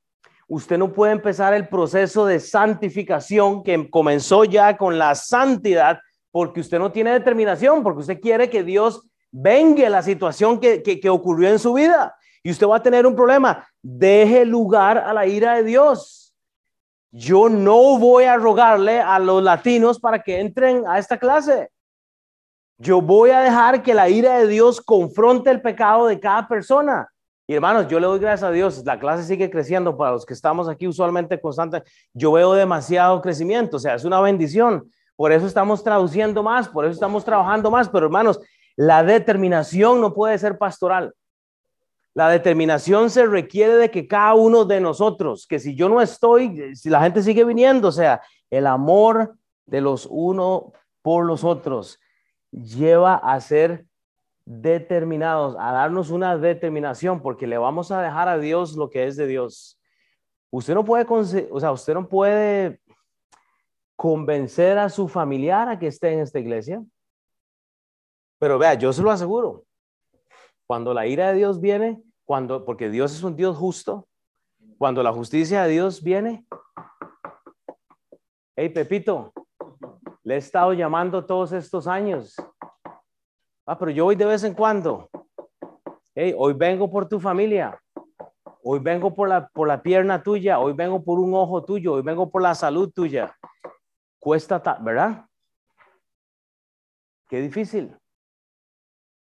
[0.49, 5.99] Usted no puede empezar el proceso de santificación que comenzó ya con la santidad
[6.31, 11.11] porque usted no tiene determinación, porque usted quiere que Dios venga la situación que, que,
[11.11, 13.67] ocurrió en su vida y usted va a tener un problema.
[13.83, 16.35] Deje lugar a la ira de Dios.
[17.13, 21.71] Yo no voy a rogarle a los latinos para que entren a esta clase.
[22.79, 27.09] Yo voy a dejar que la ira de Dios confronte el pecado de cada persona.
[27.47, 28.85] Y hermanos, yo le doy gracias a Dios.
[28.85, 31.83] La clase sigue creciendo para los que estamos aquí usualmente constantes.
[32.15, 34.89] Yo veo demasiado crecimiento, o sea, es una bendición.
[35.21, 37.91] Por eso estamos traduciendo más, por eso estamos trabajando más.
[37.91, 38.41] Pero hermanos,
[38.75, 41.15] la determinación no puede ser pastoral.
[42.15, 46.75] La determinación se requiere de que cada uno de nosotros, que si yo no estoy,
[46.75, 52.01] si la gente sigue viniendo, o sea, el amor de los uno por los otros
[52.51, 53.85] lleva a ser
[54.47, 59.17] determinados, a darnos una determinación, porque le vamos a dejar a Dios lo que es
[59.17, 59.79] de Dios.
[60.49, 61.05] Usted no puede,
[61.51, 62.81] o sea, usted no puede
[64.01, 66.83] convencer a su familiar a que esté en esta iglesia.
[68.39, 69.67] Pero vea, yo se lo aseguro.
[70.67, 74.09] Cuando la ira de Dios viene, cuando, porque Dios es un Dios justo,
[74.79, 76.47] cuando la justicia de Dios viene,
[78.57, 79.35] hey Pepito,
[80.23, 82.35] le he estado llamando todos estos años.
[83.67, 85.11] Ah, pero yo voy de vez en cuando.
[86.15, 87.79] Hey, hoy vengo por tu familia.
[88.63, 90.59] Hoy vengo por la, por la pierna tuya.
[90.59, 91.93] Hoy vengo por un ojo tuyo.
[91.93, 93.37] Hoy vengo por la salud tuya.
[94.21, 95.25] Cuesta, ¿verdad?
[97.29, 97.97] Qué difícil.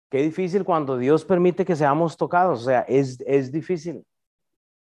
[0.08, 2.62] Qué difícil cuando Dios permite que seamos tocados.
[2.62, 4.06] O sea, es, es difícil.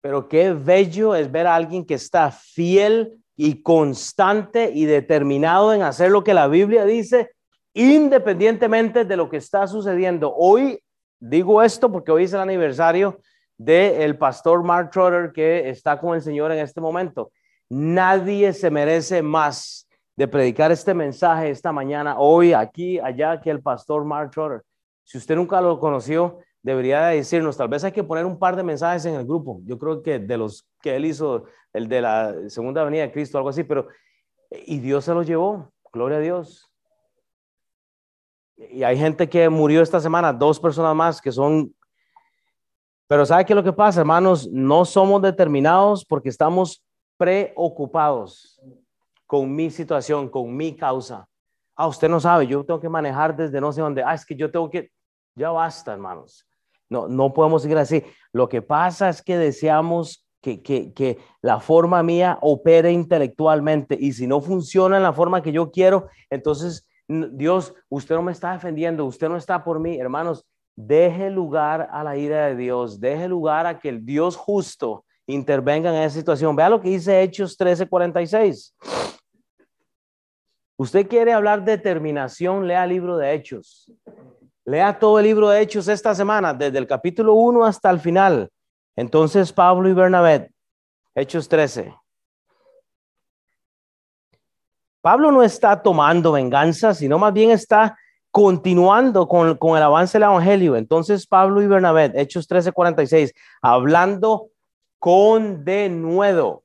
[0.01, 5.83] Pero qué bello es ver a alguien que está fiel y constante y determinado en
[5.83, 7.31] hacer lo que la Biblia dice,
[7.73, 10.33] independientemente de lo que está sucediendo.
[10.35, 10.83] Hoy
[11.19, 13.19] digo esto porque hoy es el aniversario
[13.57, 17.31] del pastor Mark Trotter que está con el Señor en este momento.
[17.69, 19.87] Nadie se merece más
[20.21, 24.61] de predicar este mensaje esta mañana, hoy, aquí, allá, que el pastor Mark Trotter.
[25.03, 28.61] Si usted nunca lo conoció, debería decirnos, tal vez hay que poner un par de
[28.61, 29.61] mensajes en el grupo.
[29.63, 33.39] Yo creo que de los que él hizo, el de la segunda venida de Cristo,
[33.39, 33.87] algo así, pero,
[34.51, 36.71] y Dios se lo llevó, gloria a Dios.
[38.57, 41.73] Y hay gente que murió esta semana, dos personas más que son,
[43.07, 44.47] pero ¿sabe qué es lo que pasa, hermanos?
[44.51, 46.83] No somos determinados porque estamos
[47.17, 48.61] preocupados
[49.31, 51.25] con mi situación, con mi causa.
[51.77, 54.03] Ah, usted no sabe, yo tengo que manejar desde no sé dónde.
[54.03, 54.91] Ah, es que yo tengo que,
[55.35, 56.45] ya basta, hermanos.
[56.89, 58.03] No, no podemos seguir así.
[58.33, 64.11] Lo que pasa es que deseamos que, que, que, la forma mía opere intelectualmente y
[64.11, 68.51] si no funciona en la forma que yo quiero, entonces, Dios, usted no me está
[68.51, 73.29] defendiendo, usted no está por mí, hermanos, deje lugar a la ira de Dios, deje
[73.29, 76.53] lugar a que el Dios justo intervenga en esa situación.
[76.53, 78.73] Vea lo que dice Hechos 13:46.
[80.81, 83.93] Usted quiere hablar de determinación, lea el libro de Hechos.
[84.65, 88.49] Lea todo el libro de Hechos esta semana, desde el capítulo 1 hasta el final.
[88.95, 90.49] Entonces, Pablo y Bernabé,
[91.13, 91.93] Hechos 13.
[95.01, 97.95] Pablo no está tomando venganza, sino más bien está
[98.31, 100.75] continuando con, con el avance del Evangelio.
[100.75, 104.49] Entonces, Pablo y Bernabé, Hechos 13, 46, hablando
[104.97, 106.63] con denuedo,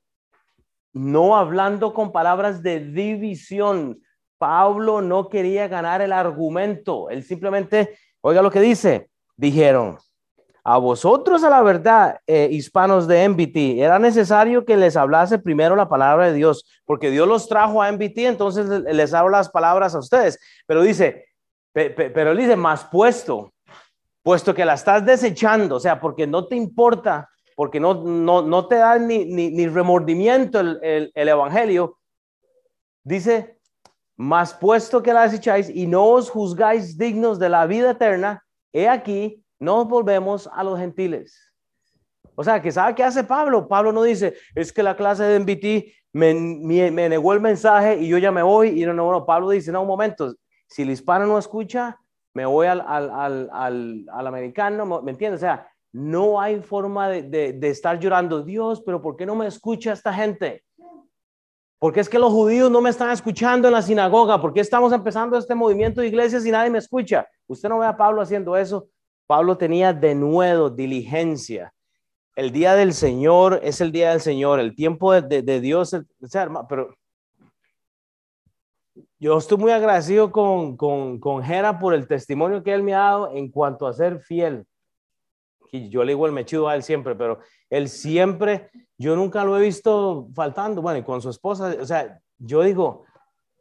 [0.91, 4.01] no hablando con palabras de división,
[4.37, 9.97] Pablo no quería ganar el argumento, él simplemente, oiga lo que dice, dijeron,
[10.63, 15.77] a vosotros a la verdad, eh, hispanos de MBT, era necesario que les hablase primero
[15.77, 19.95] la palabra de Dios, porque Dios los trajo a MBT, entonces les hablo las palabras
[19.95, 21.25] a ustedes, pero dice,
[21.71, 23.53] pero él dice, más puesto,
[24.23, 28.67] puesto que la estás desechando, o sea, porque no te importa, porque no, no, no
[28.67, 31.97] te da ni, ni, remordimiento el, el, el evangelio,
[33.05, 33.56] dice,
[34.17, 38.89] mas puesto que la desecháis y no os juzgáis dignos de la vida eterna, he
[38.89, 41.53] aquí, nos volvemos a los gentiles.
[42.35, 43.67] O sea, que sabe qué hace Pablo.
[43.67, 46.33] Pablo no dice, es que la clase de MBT me,
[47.09, 48.81] negó el mensaje y yo ya me voy.
[48.81, 50.33] Y no, no, no, Pablo dice, no, un momento,
[50.67, 51.99] si el hispano no escucha,
[52.33, 53.09] me voy al, al,
[53.51, 55.39] al, al, americano, ¿me entiendes?
[55.39, 59.35] O sea, no hay forma de, de, de estar llorando, Dios, pero ¿por qué no
[59.35, 60.63] me escucha esta gente?
[61.79, 64.41] Porque es que los judíos no me están escuchando en la sinagoga.
[64.41, 67.27] ¿Por qué estamos empezando este movimiento de iglesias y nadie me escucha?
[67.45, 68.87] Usted no ve a Pablo haciendo eso.
[69.27, 71.73] Pablo tenía de nuevo diligencia.
[72.35, 76.27] El día del Señor es el día del Señor, el tiempo de, de, Dios, o
[76.27, 76.95] sea, pero
[79.19, 82.99] yo estoy muy agradecido con, con, con Jera por el testimonio que él me ha
[82.99, 84.65] dado en cuanto a ser fiel.
[85.71, 89.61] Yo le digo el mechido a él siempre, pero él siempre, yo nunca lo he
[89.61, 93.05] visto faltando, bueno, y con su esposa, o sea, yo digo,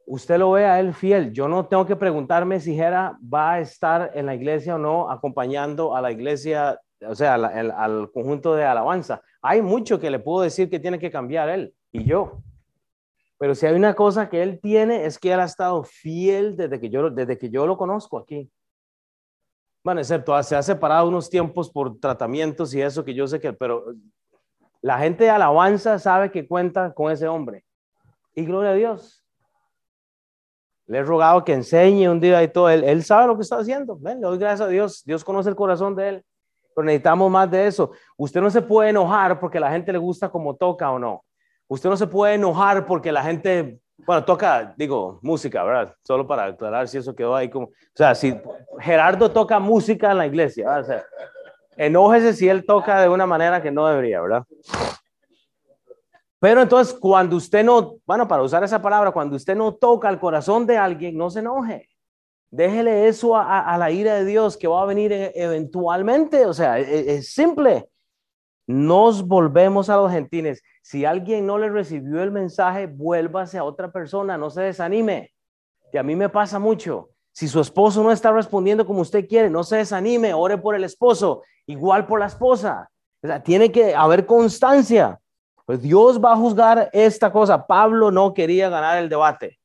[0.06, 3.60] usted lo ve a él fiel, yo no tengo que preguntarme si Jera va a
[3.60, 8.64] estar en la iglesia o no, acompañando a la iglesia, o sea, al conjunto de
[8.64, 9.20] alabanza.
[9.42, 12.40] Hay mucho que le puedo decir que tiene que cambiar él y yo.
[13.38, 16.80] Pero si hay una cosa que él tiene es que él ha estado fiel desde
[16.80, 18.50] que yo, desde que yo lo conozco aquí.
[19.86, 23.52] Bueno, excepto se ha separado unos tiempos por tratamientos y eso que yo sé que,
[23.52, 23.94] pero
[24.82, 27.64] la gente de alabanza sabe que cuenta con ese hombre.
[28.34, 29.24] Y gloria a Dios.
[30.86, 32.68] Le he rogado que enseñe un día y todo.
[32.68, 33.96] Él, él sabe lo que está haciendo.
[33.96, 35.04] Ven, le doy gracias a Dios.
[35.04, 36.24] Dios conoce el corazón de él.
[36.74, 37.92] Pero necesitamos más de eso.
[38.16, 41.24] Usted no se puede enojar porque la gente le gusta como toca o no.
[41.68, 45.94] Usted no se puede enojar porque la gente, bueno, toca, digo, música, ¿verdad?
[46.04, 48.40] Solo para aclarar si eso quedó ahí como, o sea, si
[48.78, 50.80] Gerardo toca música en la iglesia, ¿verdad?
[50.80, 51.04] o sea,
[51.76, 54.44] enójese si él toca de una manera que no debería, ¿verdad?
[56.38, 60.20] Pero entonces, cuando usted no, bueno, para usar esa palabra, cuando usted no toca el
[60.20, 61.88] corazón de alguien, no se enoje.
[62.50, 66.46] Déjele eso a, la ira de Dios que va a venir e, eventualmente.
[66.46, 67.88] O sea, es, e, es simple.
[68.66, 70.62] Nos volvemos a los gentiles.
[70.82, 75.32] Si alguien no le recibió el mensaje, vuélvase a otra persona, no se desanime,
[75.92, 77.10] que a mí me pasa mucho.
[77.32, 80.84] Si su esposo no está respondiendo como usted quiere, no se desanime, ore por el
[80.84, 82.90] esposo, igual por la esposa.
[83.22, 85.20] O sea, tiene que haber constancia.
[85.64, 87.66] Pues Dios va a juzgar esta cosa.
[87.66, 89.58] Pablo no quería ganar el debate.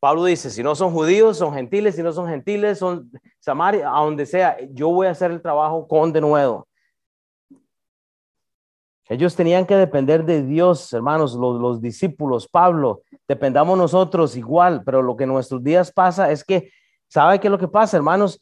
[0.00, 4.02] Pablo dice, si no son judíos, son gentiles, si no son gentiles, son Samaria, a
[4.02, 6.68] donde sea, yo voy a hacer el trabajo con de nuevo.
[9.08, 15.14] Ellos tenían que depender de Dios, hermanos, los, discípulos, Pablo, dependamos nosotros igual, pero lo
[15.14, 16.70] que en nuestros días pasa es que,
[17.08, 18.40] ¿sabe qué es lo que pasa, hermanos?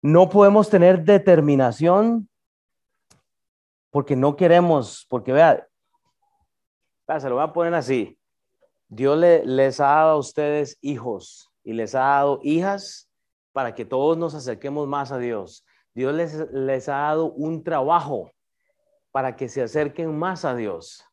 [0.00, 2.30] No podemos tener determinación
[3.90, 5.66] porque no queremos, porque vea,
[7.18, 8.18] se lo voy a poner así.
[8.88, 13.10] Dios les ha dado a ustedes hijos y les ha dado hijas
[13.52, 15.66] para que todos nos acerquemos más a Dios.
[15.92, 18.30] Dios les, les ha dado un trabajo
[19.10, 21.04] para que se acerquen más a Dios.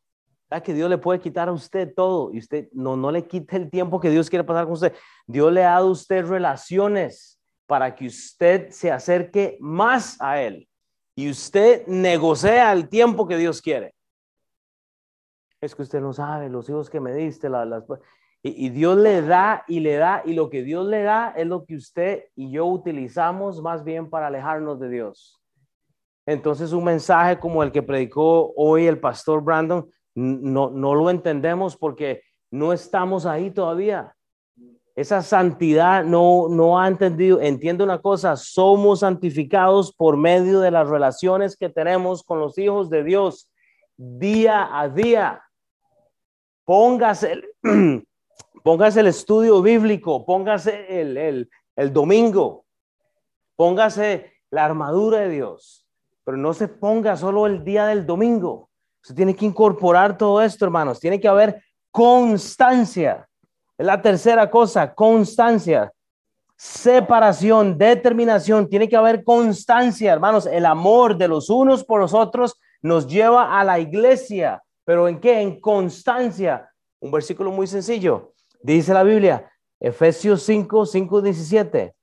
[0.64, 3.70] que Dios le puede quitar a usted todo y usted no, no le quite el
[3.70, 4.94] tiempo que Dios quiere pasar con usted.
[5.26, 10.68] Dios le ha dado a usted relaciones para que usted se acerque más a Él
[11.16, 13.94] y usted negocia el tiempo que Dios quiere.
[15.60, 17.84] Es que usted no sabe los hijos que me diste, las,
[18.42, 21.46] y, y, Dios le da y le da, y lo que Dios le da es
[21.46, 25.40] lo que usted y yo utilizamos más bien para alejarnos de Dios.
[26.26, 31.76] Entonces un mensaje como el que predicó hoy el pastor Brandon, no, no lo entendemos
[31.76, 34.12] porque no estamos ahí todavía.
[34.96, 37.40] Esa santidad no, no ha entendido.
[37.40, 42.90] Entiende una cosa, somos santificados por medio de las relaciones que tenemos con los hijos
[42.90, 43.48] de Dios
[43.96, 45.42] día a día.
[46.64, 47.44] Póngase el,
[48.64, 52.64] póngase el estudio bíblico, póngase el, el, el domingo,
[53.54, 55.85] póngase la armadura de Dios
[56.26, 58.68] pero no se ponga solo el día del domingo.
[59.00, 60.98] Se tiene que incorporar todo esto, hermanos.
[60.98, 61.62] Tiene que haber
[61.92, 63.28] constancia.
[63.78, 65.92] Es la tercera cosa, constancia.
[66.56, 68.68] Separación, determinación.
[68.68, 70.46] Tiene que haber constancia, hermanos.
[70.46, 74.60] El amor de los unos por los otros nos lleva a la iglesia.
[74.84, 75.40] ¿Pero en qué?
[75.40, 76.68] En constancia.
[76.98, 78.32] Un versículo muy sencillo.
[78.60, 81.94] Dice la Biblia, Efesios 5, 5, 17.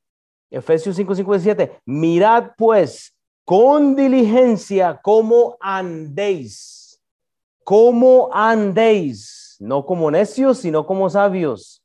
[0.49, 1.81] Efesios 5, 5, 17.
[1.83, 3.12] Mirad pues
[3.45, 7.01] con diligencia como andéis,
[7.63, 11.83] como andéis, no como necios, sino como sabios,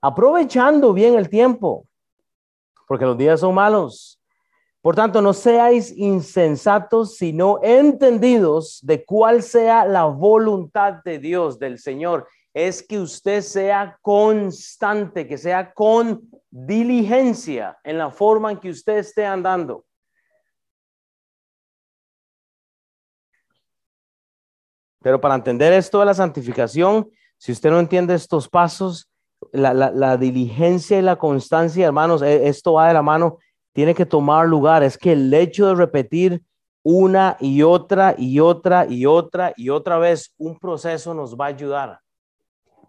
[0.00, 1.86] aprovechando bien el tiempo,
[2.88, 4.20] porque los días son malos.
[4.80, 11.80] Por tanto, no seáis insensatos, sino entendidos de cuál sea la voluntad de Dios, del
[11.80, 12.28] Señor.
[12.54, 18.98] Es que usted sea constante, que sea con diligencia en la forma en que usted
[18.98, 19.85] esté andando.
[25.06, 29.08] Pero para entender esto de la santificación, si usted no entiende estos pasos,
[29.52, 33.38] la, diligencia y la constancia, hermanos, e, esto va de la mano,
[33.72, 34.82] tiene que tomar lugar.
[34.82, 36.42] Es que el hecho de repetir
[36.82, 41.48] una y otra y otra y otra y otra vez un proceso nos va a
[41.50, 42.00] ayudar.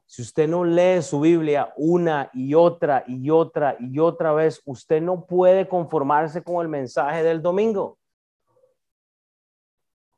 [0.08, 5.04] si usted no lee su Biblia una y otra y otra y otra vez, usted
[5.04, 8.00] no puede conformarse con el mensaje del domingo.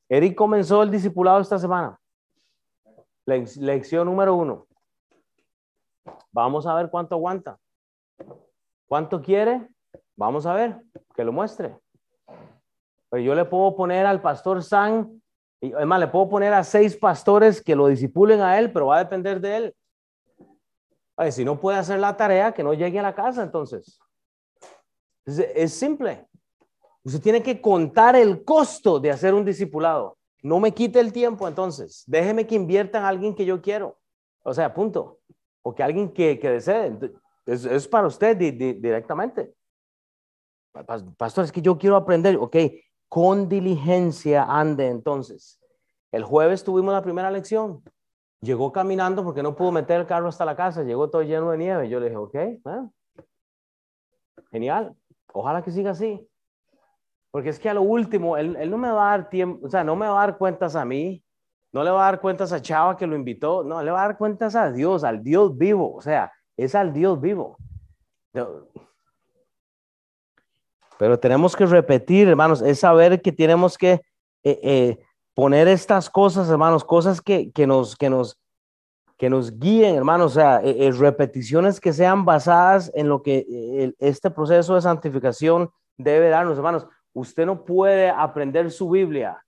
[0.09, 1.99] Eric comenzó el discipulado esta semana.
[3.25, 4.65] Lección número uno.
[6.31, 7.59] Vamos a ver cuánto aguanta.
[8.87, 9.69] ¿Cuánto quiere?
[10.15, 10.81] Vamos a ver,
[11.15, 11.77] que lo muestre.
[13.09, 15.21] Pero yo le puedo poner al pastor San,
[15.61, 18.97] y además le puedo poner a seis pastores que lo disipulen a él, pero va
[18.97, 19.75] a depender de él.
[21.31, 23.99] si no puede hacer la tarea, que no llegue a la casa entonces.
[25.25, 26.28] Es, es simple.
[27.03, 30.17] Usted tiene que contar el costo de hacer un discipulado.
[30.41, 32.03] No me quite el tiempo entonces.
[32.07, 33.97] Déjeme que invierta en alguien que yo quiero.
[34.43, 35.19] O sea, punto.
[35.61, 36.97] O que alguien que, que desee.
[37.45, 39.53] Es, para usted directamente.
[41.17, 42.37] Pastor, es que yo quiero aprender.
[42.37, 42.55] Ok,
[43.07, 45.59] con diligencia ande entonces.
[46.11, 47.83] El jueves tuvimos la primera lección.
[48.41, 50.83] Llegó caminando porque no pudo meter el carro hasta la casa.
[50.83, 51.89] Llegó todo lleno de nieve.
[51.89, 52.35] Yo le dije, ok,
[54.51, 54.95] genial.
[55.33, 56.28] Ojalá que siga así.
[57.31, 59.69] Porque es que a lo último, él, él, no me va a dar tiempo, o
[59.69, 61.23] sea, no me va a dar cuentas a mí,
[61.71, 64.07] no le va a dar cuentas a Chava que lo invitó, no, le va a
[64.07, 67.57] dar cuentas a Dios, al Dios vivo, o sea, es al Dios vivo.
[70.97, 74.01] Pero tenemos que repetir, hermanos, es saber que tenemos que
[74.43, 74.99] eh, eh,
[75.33, 78.37] poner estas cosas, hermanos, cosas que, que, nos, que, nos,
[79.17, 84.31] que nos guíen, hermanos, o sea, eh, repeticiones que sean basadas en lo que este
[84.31, 86.87] proceso de santificación debe darnos, hermanos.
[87.13, 89.43] Usted no puede aprender su Biblia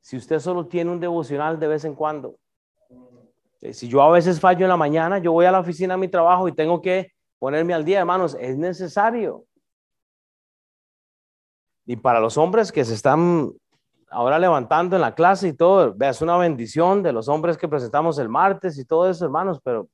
[0.00, 2.36] si usted solo tiene un devocional de vez en cuando.
[3.60, 5.96] Eh, si yo a veces fallo en la mañana, yo voy a la oficina a
[5.96, 9.44] mi trabajo y tengo que ponerme al día, hermanos, es necesario.
[11.86, 13.52] Y para los hombres que se están
[14.10, 18.18] ahora levantando en la clase y todo, es una bendición de los hombres que presentamos
[18.18, 19.88] el martes y todo eso, hermanos, pero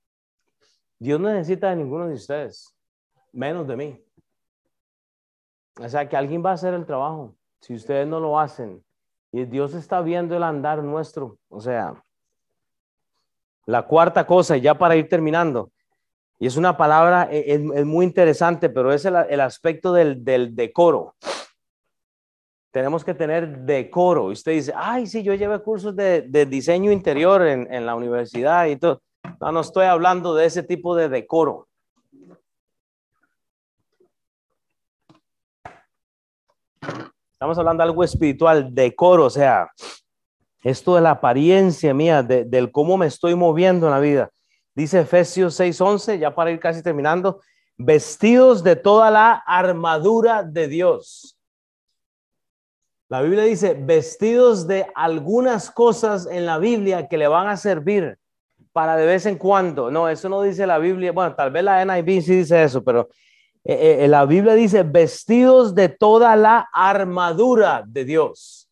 [0.99, 2.75] Dios no necesita de ninguno de ustedes,
[3.33, 4.05] menos de mí.
[5.79, 7.35] O sea, que alguien va a hacer el trabajo.
[7.61, 8.85] Si ustedes no lo hacen,
[9.33, 11.39] y Dios está viendo el andar nuestro.
[11.49, 12.03] O sea,
[13.67, 15.71] la cuarta cosa, ya para ir terminando,
[16.39, 20.25] y es una palabra, e, es, muy interesante, pero es el, aspecto del,
[20.55, 21.15] decoro.
[22.71, 24.31] Tenemos que tener decoro.
[24.31, 28.67] Y usted dice, ay, sí, yo llevé cursos de, diseño interior en, en, la universidad
[28.67, 29.03] y todo.
[29.41, 31.67] No, no estoy hablando de ese tipo de decoro.
[37.39, 39.71] Estamos hablando de algo espiritual, decoro, o sea,
[40.65, 44.31] esto de la apariencia mía, de, del cómo me estoy moviendo en la vida.
[44.75, 47.41] Dice Efesios 6:11, ya para ir casi terminando,
[47.77, 51.39] vestidos de toda la armadura de Dios.
[53.09, 58.19] La Biblia dice, vestidos de algunas cosas en la Biblia que le van a servir
[58.73, 59.93] para de vez en cuando.
[59.93, 61.13] No, eso no dice la Biblia.
[61.13, 63.09] Bueno, tal vez la NIV sí dice eso, pero
[63.71, 68.67] eh, eh, la Biblia dice vestidos de toda la armadura de Dios.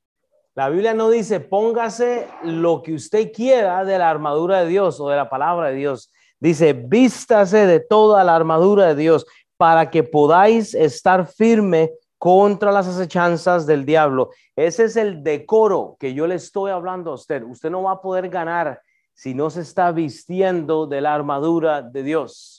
[0.55, 5.11] La Biblia no dice póngase lo que usted quiera de la armadura de Dios o
[5.11, 6.11] de la palabra de Dios.
[6.41, 9.27] Dice vístase de toda la armadura de Dios
[9.59, 14.31] para que podáis estar firme contra las acechanzas del diablo.
[14.57, 17.43] Ese es el decoro que yo le estoy hablando a usted.
[17.43, 18.81] Usted no va a poder ganar
[19.13, 22.56] si no se está vistiendo de la armadura de Dios.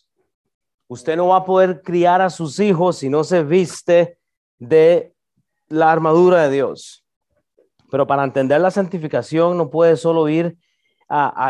[0.88, 4.18] Usted no va a poder criar a sus hijos si no se viste
[4.58, 5.14] de
[5.68, 7.04] la armadura de Dios.
[7.92, 10.58] Pero para entender la santificación no puede solo ir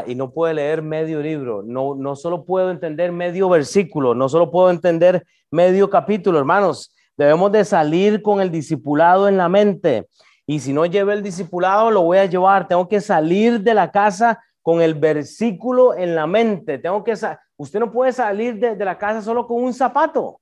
[0.05, 1.63] y no puede leer medio libro.
[1.63, 6.93] No, no solo puedo entender medio versículo, no solo puedo entender medio capítulo, hermanos.
[7.15, 10.07] Debemos de salir con el discipulado en la mente.
[10.45, 12.67] Y si no llevo el discipulado, lo voy a llevar.
[12.67, 16.77] Tengo que salir de la casa con el versículo en la mente.
[16.77, 17.13] Tengo que
[17.55, 20.41] usted no puede salir de, la casa solo con un zapato.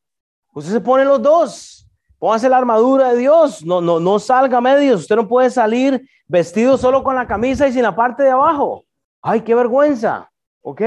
[0.52, 1.88] Usted se pone los dos.
[2.18, 3.64] Póngase la armadura de Dios.
[3.64, 5.02] No, no, no salga medios.
[5.02, 8.84] Usted no puede salir vestido solo con la camisa y sin la parte de abajo.
[9.22, 10.28] Ay, qué vergüenza.
[10.64, 10.82] ¿Ok?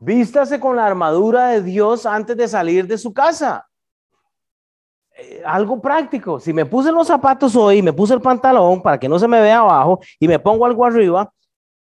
[0.00, 3.68] Vístase con la armadura de Dios antes de salir de su casa.
[5.16, 6.40] Eh, algo práctico.
[6.40, 9.40] Si me puse los zapatos hoy, me puse el pantalón para que no se me
[9.40, 11.32] vea abajo y me pongo algo arriba,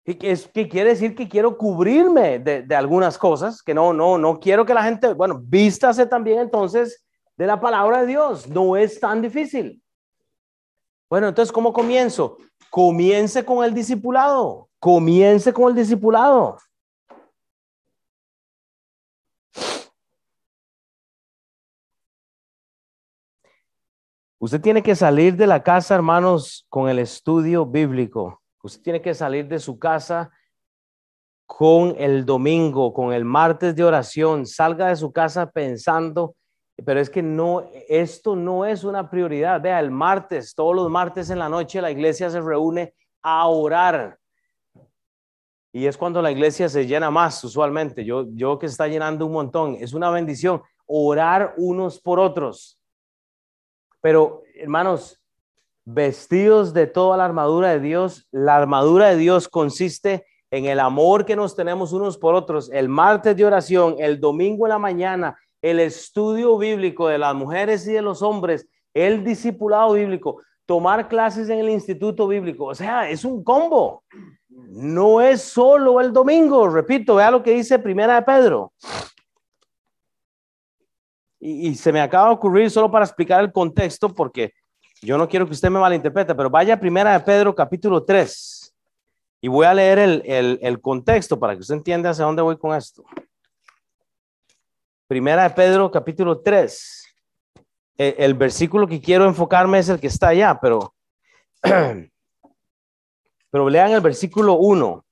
[0.06, 4.66] es, que quiere decir que quiero cubrirme de, algunas cosas, que no, no, no quiero
[4.66, 7.06] que la gente, bueno, vístase también entonces
[7.38, 9.82] de la palabra de Dios, no es tan difícil.
[11.10, 12.38] Bueno, entonces, ¿cómo comienzo?
[12.70, 16.58] Comience con el discipulado, comience con el discipulado.
[24.39, 28.43] Usted tiene que salir de la casa, hermanos, con el estudio bíblico.
[28.64, 30.32] Usted tiene que salir de su casa
[31.45, 36.36] con el domingo, con el martes de oración, salga de su casa pensando,
[36.86, 39.61] pero es que no, esto no es una prioridad.
[39.61, 44.18] Vea, el martes, todos los martes en la noche la iglesia se reúne a orar.
[45.74, 48.05] Y es cuando la iglesia se llena más usualmente.
[48.05, 49.76] Yo, yo que está llenando un montón.
[49.80, 52.80] Es una bendición orar unos por otros.
[53.99, 55.22] Pero, hermanos,
[55.86, 61.26] vestidos de toda la armadura de Dios, la armadura de Dios consiste en el amor
[61.26, 65.38] que nos tenemos unos por otros, el martes de oración, el domingo en la mañana,
[65.62, 71.50] el estudio bíblico de las mujeres y de los hombres, el discipulado bíblico, tomar clases
[71.50, 72.66] en el instituto bíblico.
[72.66, 74.04] O sea, es un combo.
[74.50, 78.74] No es solo el domingo, repito, vea lo que dice Primera de Pedro.
[81.40, 84.54] Y, y, se me acaba de ocurrir solo para explicar el contexto, porque
[85.04, 88.74] yo no quiero que usted me malinterprete, pero vaya a Primera de Pedro capítulo 3.
[89.41, 93.04] Y voy a leer el, contexto para que usted entienda hacia dónde voy con esto.
[95.08, 97.06] Primera de Pedro, capítulo 3.
[97.97, 100.95] El, el, versículo que quiero enfocarme es el que está allá, pero,
[103.51, 105.06] pero lean el versículo 1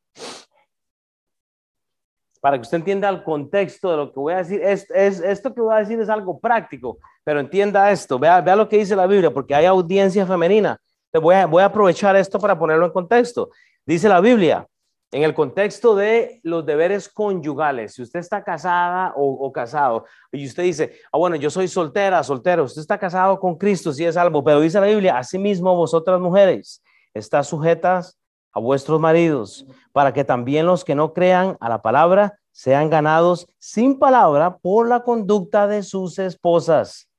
[2.42, 4.62] para que usted entienda el contexto de lo que voy a decir.
[4.62, 8.20] Es, es, esto que voy a decir es algo práctico, pero entienda esto.
[8.20, 10.78] Vea, lo que dice la Biblia, porque hay audiencia femenina.
[11.14, 13.52] Voy a, aprovechar esto para ponerlo en contexto.
[13.86, 14.66] Dice la Biblia,
[15.12, 20.64] en el contexto de los deberes conyugales, si usted está casada o, casado y usted
[20.64, 24.44] dice, ah, bueno, yo soy soltera, soltero, usted está casado con Cristo, si es algo,
[24.44, 26.82] pero dice la Biblia, asimismo vosotras mujeres,
[27.14, 28.21] está sujetas
[28.54, 33.48] a vuestros maridos, para que también los que no crean a la palabra sean ganados
[33.60, 37.10] sin palabra por la conducta de sus esposas.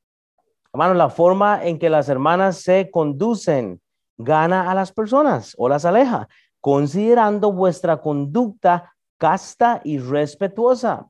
[0.73, 3.81] Hermano, la forma en que las hermanas se conducen
[4.17, 6.29] gana a las personas o las aleja
[6.63, 11.09] considerando vuestra conducta casta y respetuosa.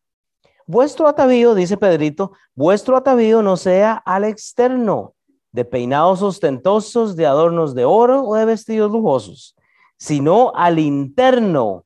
[0.66, 5.14] Vuestro atavío, dice Pedrito, vuestro atavío no sea al externo,
[5.52, 9.54] de peinados ostentosos, de adornos de oro o de vestidos lujosos,
[10.02, 11.84] sino al interno,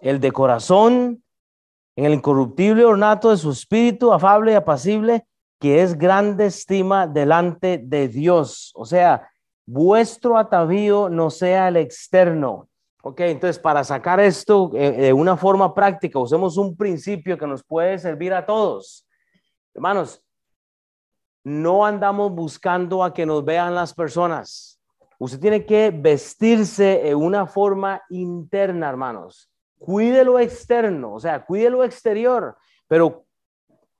[0.00, 1.24] el de corazón,
[1.96, 5.26] en el incorruptible ornato de su espíritu, afable y apacible,
[5.58, 8.70] que es grande estima delante de Dios.
[8.76, 9.28] O sea,
[9.66, 12.68] vuestro atavío no sea el externo,
[13.04, 17.64] Ok, entonces para sacar esto eh, de una forma práctica, usemos un principio que nos
[17.64, 19.04] puede servir a todos.
[19.74, 20.24] Hermanos,
[21.42, 24.78] no andamos buscando a que nos vean las personas.
[25.22, 29.48] Usted tiene que vestirse de una forma interna, hermanos.
[29.78, 32.56] Cuide lo externo, o sea, cuide lo exterior,
[32.88, 33.24] pero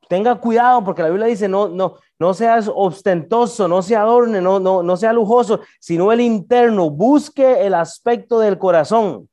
[0.08, 4.58] tenga cuidado porque la Biblia dice, no, no, no seas ostentoso, no se adorne, no,
[4.58, 9.30] no, no sea lujoso, sino el interno, busque el aspecto del corazón.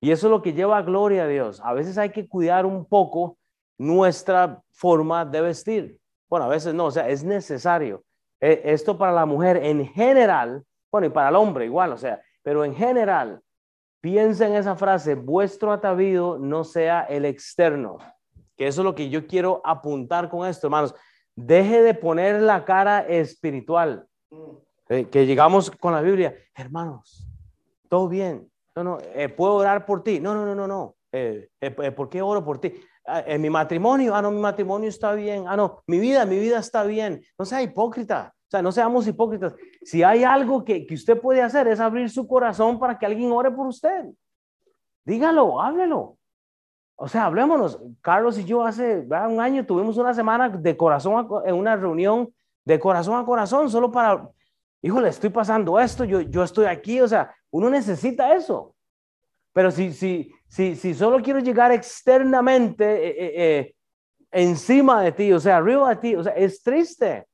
[0.00, 1.60] Y eso es lo que lleva a gloria a Dios.
[1.62, 3.36] A veces hay que cuidar un poco
[3.76, 6.00] nuestra forma de vestir.
[6.30, 8.05] Bueno, a veces no, o sea, es necesario.
[8.40, 12.20] E, esto para la mujer en general, bueno, y para el hombre igual, o sea,
[12.42, 13.40] pero en general,
[14.00, 17.98] piensa en esa frase, vuestro atavío no sea el externo
[18.56, 20.94] que eso es lo que yo quiero apuntar con esto, hermanos.
[21.34, 24.06] Deje de poner la cara espiritual.
[24.88, 27.28] Eh, que llegamos con la Biblia, hermanos,
[27.88, 28.50] todo bien.
[28.74, 30.20] No, no, eh, puedo orar por ti.
[30.20, 30.96] No, no, no, no, no.
[31.12, 31.48] Eh,
[31.94, 32.74] ¿Por qué oro por ti?
[33.06, 35.44] Ah, en mi matrimonio, ah, no, mi matrimonio está bien.
[35.46, 37.22] Ah, no, mi vida, mi vida está bien.
[37.38, 38.34] No sea hipócrita.
[38.34, 39.54] O sea, no seamos hipócritas.
[39.82, 43.30] Si hay algo que, que usted puede hacer es abrir su corazón para que alguien
[43.32, 44.06] ore por usted.
[45.04, 46.16] Dígalo, háblelo.
[46.96, 47.78] O sea, hablémonos.
[48.00, 52.32] Carlos y yo hace un año tuvimos una semana de corazón en una reunión
[52.64, 54.28] de corazón a corazón, solo para,
[54.82, 57.00] híjole, estoy pasando esto, yo, yo estoy aquí.
[57.00, 58.74] O sea, uno necesita eso.
[59.52, 63.74] Pero si, si, si, solo quiero llegar externamente eh, eh, eh,
[64.30, 67.26] encima de ti, o sea, arriba de ti, o sea, es triste.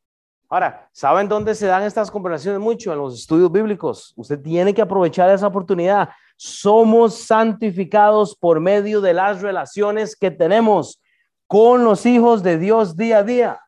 [0.48, 2.92] Ahora, ¿saben dónde se dan estas conversaciones mucho?
[2.92, 4.12] En los estudios bíblicos.
[4.16, 6.10] Usted tiene que aprovechar esa oportunidad
[6.44, 11.00] somos santificados por medio de las relaciones que tenemos
[11.46, 13.60] con los hijos de Dios día a día.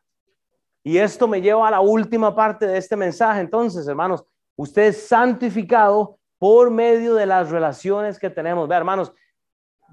[0.83, 3.39] Y esto me lleva a la última parte de este mensaje.
[3.39, 4.25] Entonces, hermanos,
[4.57, 8.67] usted es santificado por medio de las relaciones que tenemos.
[8.67, 9.13] Ve, hermanos,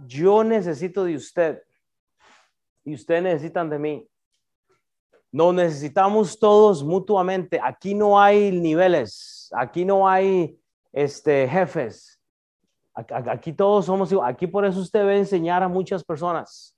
[0.07, 1.63] yo necesito de usted
[2.85, 4.09] y ustedes necesitan de mí.
[5.31, 7.61] Nos necesitamos todos mutuamente.
[7.63, 10.59] Aquí no hay niveles, aquí no hay
[10.93, 12.23] este, jefes,
[12.95, 14.31] Aquí todos somos igual.
[14.31, 16.77] Aquí por eso usted debe enseñar a muchas personas.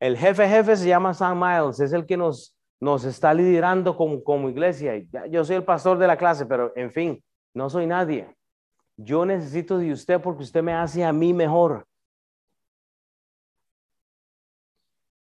[0.00, 4.24] El jefe jefe se llama Sam Miles, es el que nos, nos está liderando como,
[4.24, 4.94] como iglesia.
[5.30, 7.22] Yo soy el pastor de la clase, pero en fin,
[7.54, 8.34] no soy nadie.
[8.96, 11.86] Yo necesito de usted porque usted me hace a mí mejor.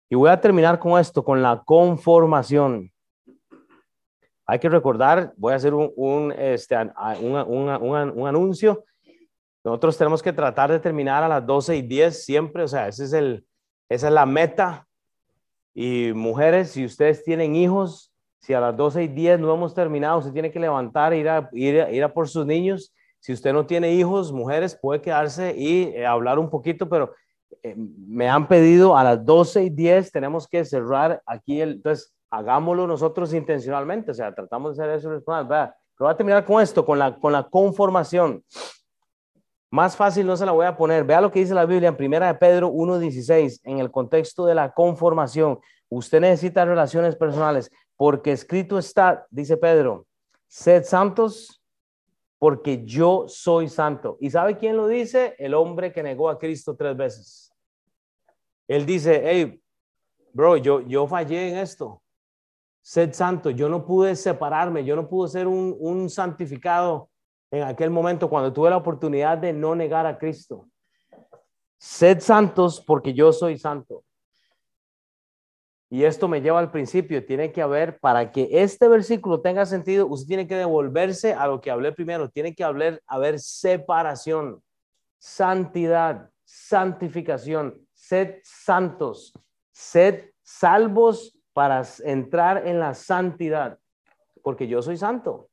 [0.09, 2.91] Y voy a terminar con esto, con la conformación.
[4.45, 6.75] Hay que recordar, voy a hacer un, este,
[7.19, 8.85] un, anuncio.
[9.63, 13.03] Nosotros tenemos que tratar de terminar a las 12 y 10 siempre, o sea, ese
[13.03, 13.45] es el,
[13.89, 14.87] esa es la meta.
[15.73, 20.19] Y mujeres, si ustedes tienen hijos, si a las 12 y 10 no hemos terminado,
[20.19, 22.93] usted tiene que levantar e ir a, ir, ir a por sus niños.
[23.19, 27.13] Si usted no tiene hijos, mujeres, puede quedarse y eh, hablar un poquito, pero
[27.63, 32.13] eh, me han pedido a las 12 y 10 tenemos que cerrar aquí el, entonces
[32.29, 35.09] hagámoslo nosotros intencionalmente, o sea, tratamos de hacer eso.
[35.25, 38.43] Pero voy a terminar con esto, con la, con la conformación.
[39.69, 41.03] Más fácil no se la voy a poner.
[41.03, 44.55] Vea lo que dice la Biblia en Primera de Pedro 1.16, en el contexto de
[44.55, 45.59] la conformación.
[45.89, 50.05] Usted necesita relaciones personales, porque escrito está, dice Pedro,
[50.47, 51.56] sed santos
[52.39, 54.17] porque yo soy santo.
[54.19, 55.35] ¿Y sabe quién lo dice?
[55.39, 57.53] El hombre que negó a Cristo tres veces.
[58.67, 59.61] Él dice, hey,
[60.33, 62.01] bro, yo, yo fallé en esto.
[62.81, 63.49] Sed santo.
[63.49, 67.09] Yo no pude separarme, yo no pude ser un, un santificado
[67.49, 70.67] en aquel momento cuando tuve la oportunidad de no negar a Cristo.
[71.77, 74.03] Sed santos porque yo soy santo.
[75.89, 80.05] Y esto me lleva al principio, tiene que haber, para que este versículo tenga sentido,
[80.07, 84.61] usted tiene que devolverse a lo que hablé primero, tiene que haber, haber separación,
[85.17, 89.33] santidad, santificación, sed santos,
[89.71, 93.79] sed salvos para entrar en la santidad,
[94.43, 95.49] porque yo soy santo.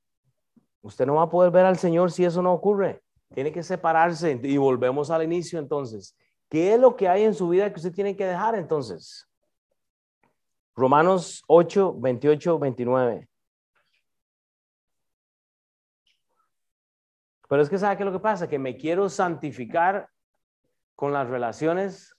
[0.83, 3.03] Usted no va a poder ver al Señor si eso no ocurre.
[3.33, 6.17] Tiene que separarse y volvemos al inicio entonces.
[6.49, 9.27] ¿Qué es lo que hay en su vida que usted tiene que dejar entonces?
[10.77, 13.29] Romanos 8, 28, 29.
[17.49, 20.09] Pero es que sabe qué es lo que pasa, que me quiero santificar
[20.97, 22.17] con las relaciones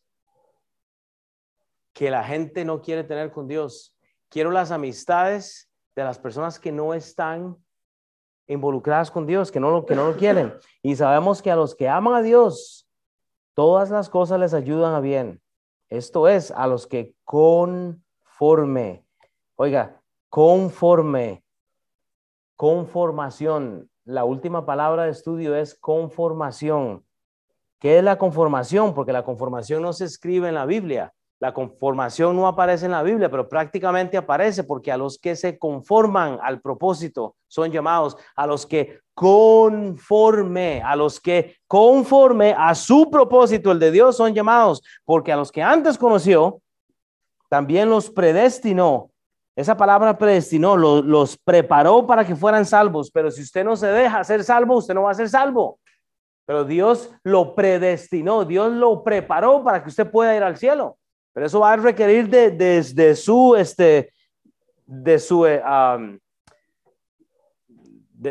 [1.92, 3.98] que la gente no quiere tener con Dios.
[4.30, 7.58] Quiero las amistades de las personas que no están
[8.48, 10.54] involucradas con Dios, que no lo, que no lo quieren.
[10.82, 12.88] Y sabemos que a los que aman a Dios,
[13.54, 15.42] todas las cosas les ayudan a bien.
[15.90, 18.05] Esto es, a los que con
[18.38, 19.06] conforme.
[19.56, 21.44] Oiga, conforme.
[22.58, 23.90] Conformación.
[24.04, 27.04] La última palabra de estudio es conformación.
[27.80, 28.94] ¿Qué es la conformación?
[28.94, 31.14] Porque la conformación no se escribe en la Biblia.
[31.40, 35.58] La conformación no aparece en la Biblia, pero prácticamente aparece porque a los que se
[35.58, 43.10] conforman al propósito son llamados, a los que conforme, a los que conforme a su
[43.10, 46.62] propósito, el de Dios, son llamados, porque a los que antes conoció,
[47.50, 49.12] también los predestinó.
[49.56, 54.24] Esa palabra predestinó, los, preparó para que fueran salvos, pero si usted no se deja
[54.24, 55.80] ser salvo, usted no va a ser salvo.
[56.46, 60.98] Pero Dios lo predestinó, Dios lo preparó para que usted pueda ir al cielo.
[61.34, 64.12] Pero eso va a requerir de, desde su, este,
[64.86, 65.62] de su, eh,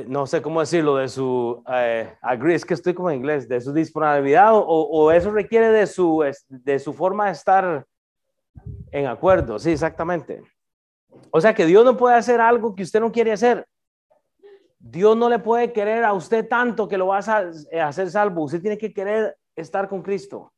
[0.06, 2.14] no sé cómo decirlo, de su, eh,
[2.66, 6.78] que estoy como en inglés, de su disponibilidad o, o, eso requiere de su, de
[6.78, 7.86] su forma de estar
[8.90, 10.42] en acuerdo, sí, exactamente.
[11.30, 13.66] O sea que Dios no puede hacer algo que usted no quiere hacer.
[14.78, 17.50] Dios no le puede querer a usted tanto que lo vas a
[17.82, 18.42] hacer salvo.
[18.42, 20.52] Usted tiene que querer estar con Cristo.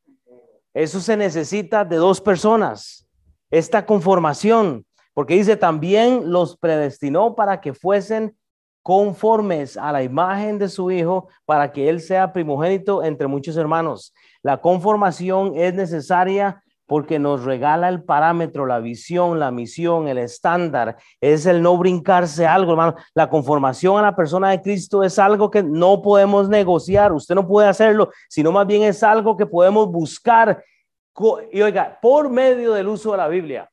[0.73, 3.07] Eso se necesita de dos personas.
[3.49, 8.37] Esta conformación, porque dice también los predestinó para que fuesen
[8.83, 14.13] conformes a la imagen de su Hijo, para que Él sea primogénito entre muchos hermanos.
[14.43, 20.95] La conformación es necesaria porque nos regala el parámetro, la visión, la misión, el estándar.
[21.19, 22.95] Es el no brincarse algo, hermano.
[23.13, 27.11] La conformación a la persona de Cristo es algo que no podemos negociar.
[27.11, 30.63] Usted no puede hacerlo, sino más bien es algo que podemos buscar.
[31.51, 33.69] Y oiga, por medio del uso de la Biblia.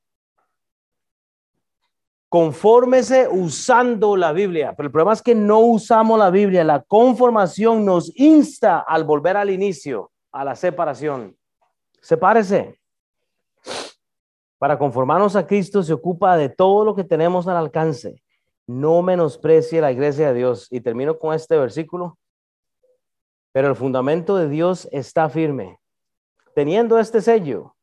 [2.29, 4.75] Confórmese usando la Biblia.
[4.77, 6.65] Pero el problema es que no usamos la Biblia.
[6.65, 11.37] La conformación nos insta al volver al inicio, a la separación.
[12.01, 12.81] Sepárese.
[14.65, 18.23] Para conformarnos a Cristo se ocupa de todo lo que tenemos al alcance.
[18.67, 20.69] No menosprecie la iglesia de Dios.
[20.71, 22.17] Y termino con este versículo.
[23.53, 25.79] Pero el fundamento de Dios está firme.
[26.55, 27.77] Teniendo este sello,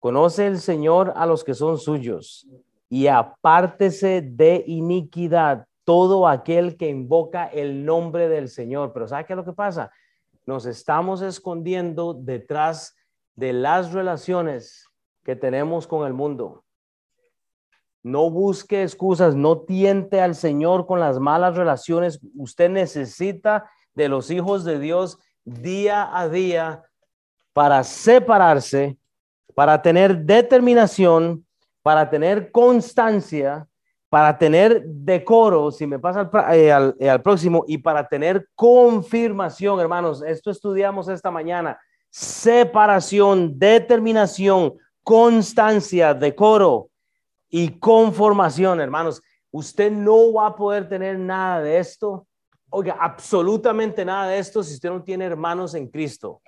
[0.00, 2.44] conoce el Señor a los que son suyos
[2.88, 8.92] y apártese de iniquidad todo aquel que invoca el nombre del Señor.
[8.92, 9.92] Pero ¿sabe qué es lo que pasa?
[10.44, 12.96] Nos estamos escondiendo detrás
[13.36, 14.83] de las relaciones
[15.24, 16.64] que tenemos con el mundo.
[18.02, 22.20] No busque excusas, no tiente al Señor con las malas relaciones.
[22.36, 26.82] Usted necesita de los hijos de Dios día a día
[27.54, 28.98] para separarse,
[29.54, 31.46] para tener determinación,
[31.82, 33.66] para tener constancia,
[34.10, 40.22] para tener decoro, si me pasa eh, eh, al, próximo, y para tener confirmación, hermanos.
[40.22, 41.78] Esto estudiamos esta mañana.
[42.10, 46.88] Separación, determinación, constancia, decoro
[47.48, 49.22] y conformación, hermanos.
[49.52, 52.26] Usted no va a poder tener nada de esto,
[52.70, 56.42] oiga, absolutamente nada de esto si usted no tiene hermanos en Cristo.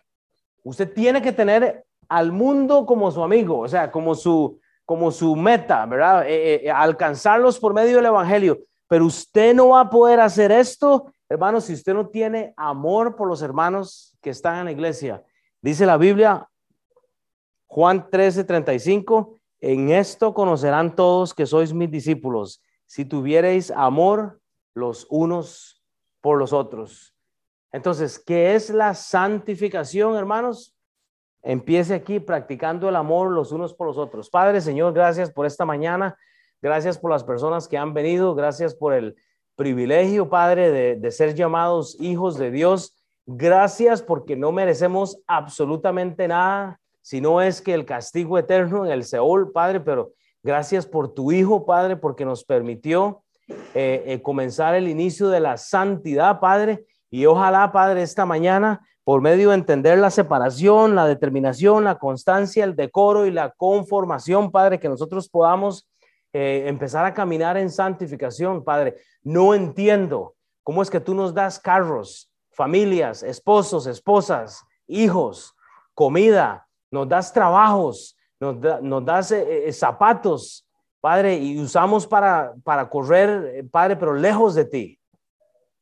[0.65, 5.37] Usted tiene que tener al mundo como su amigo, o sea, como su, como su
[5.37, 6.27] meta, ¿verdad?
[6.27, 8.59] Eh, eh, eh, alcanzarlos por medio del Evangelio.
[8.89, 13.29] Pero usted no va a poder hacer esto, hermanos, si usted no tiene amor por
[13.29, 15.23] los hermanos que están en la iglesia.
[15.61, 16.49] Dice la Biblia,
[17.67, 24.41] Juan 13, 35, en esto conocerán todos que sois mis discípulos, si tuviereis amor
[24.75, 25.83] los unos
[26.21, 27.15] por los otros.
[27.73, 30.77] Entonces, ¿qué es la santificación, hermanos?
[31.43, 34.31] Empiece aquí practicando el amor los unos por los otros.
[34.31, 36.17] Padre, Señor, gracias por esta mañana.
[36.61, 38.35] Gracias por las personas que han venido.
[38.35, 39.15] Gracias por el
[39.55, 42.97] privilegio, Padre, de, ser llamados hijos de Dios.
[43.27, 49.05] Gracias porque no merecemos absolutamente nada, si no es que el castigo eterno en el
[49.05, 50.11] Seol, Padre, pero
[50.43, 55.57] gracias por tu Hijo, Padre, porque nos permitió eh, eh, comenzar el inicio de la
[55.57, 56.85] santidad, Padre.
[57.09, 62.65] Y ojalá, Padre, esta mañana por medio de entender la separación, la determinación, la constancia,
[62.65, 65.89] el decoro y la conformación, Padre, que nosotros podamos
[66.33, 68.97] eh, empezar a caminar en santificación, Padre.
[69.23, 70.35] No entiendo
[70.65, 75.55] cómo es que tú nos das carros, familias, esposos, esposas, hijos,
[75.95, 80.67] comida, nos das trabajos, nos, das eh, eh, zapatos,
[81.01, 85.01] Padre, y usamos para, para correr, Padre, pero lejos de ti.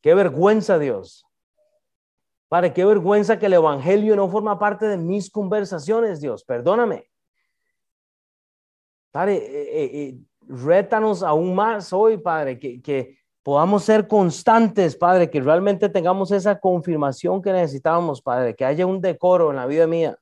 [0.00, 1.24] Qué vergüenza, Dios.
[2.48, 6.44] Padre, qué vergüenza que el Evangelio no forma parte de mis conversaciones, Dios.
[6.44, 7.10] Perdóname.
[9.10, 15.30] Padre, eh, eh, eh, rétanos aún más hoy, Padre, que, que podamos ser constantes, Padre,
[15.30, 19.86] que realmente tengamos esa confirmación que necesitamos, Padre, que haya un decoro en la vida
[19.86, 20.18] mía.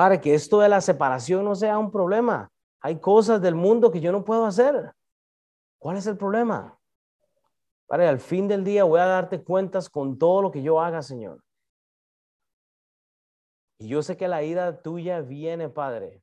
[0.00, 2.50] Padre, que esto de la separación no sea un problema.
[2.80, 4.94] Hay cosas del mundo que yo no puedo hacer.
[5.78, 6.80] ¿Cuál es el problema?
[7.86, 11.02] Padre, al fin del día voy a darte cuentas con todo lo que yo haga,
[11.02, 11.44] Señor.
[13.78, 16.22] Y yo sé que la ira tuya viene, Padre.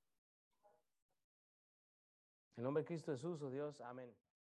[2.55, 4.11] En nombre de Cristo Jesús, oh Dios, amén.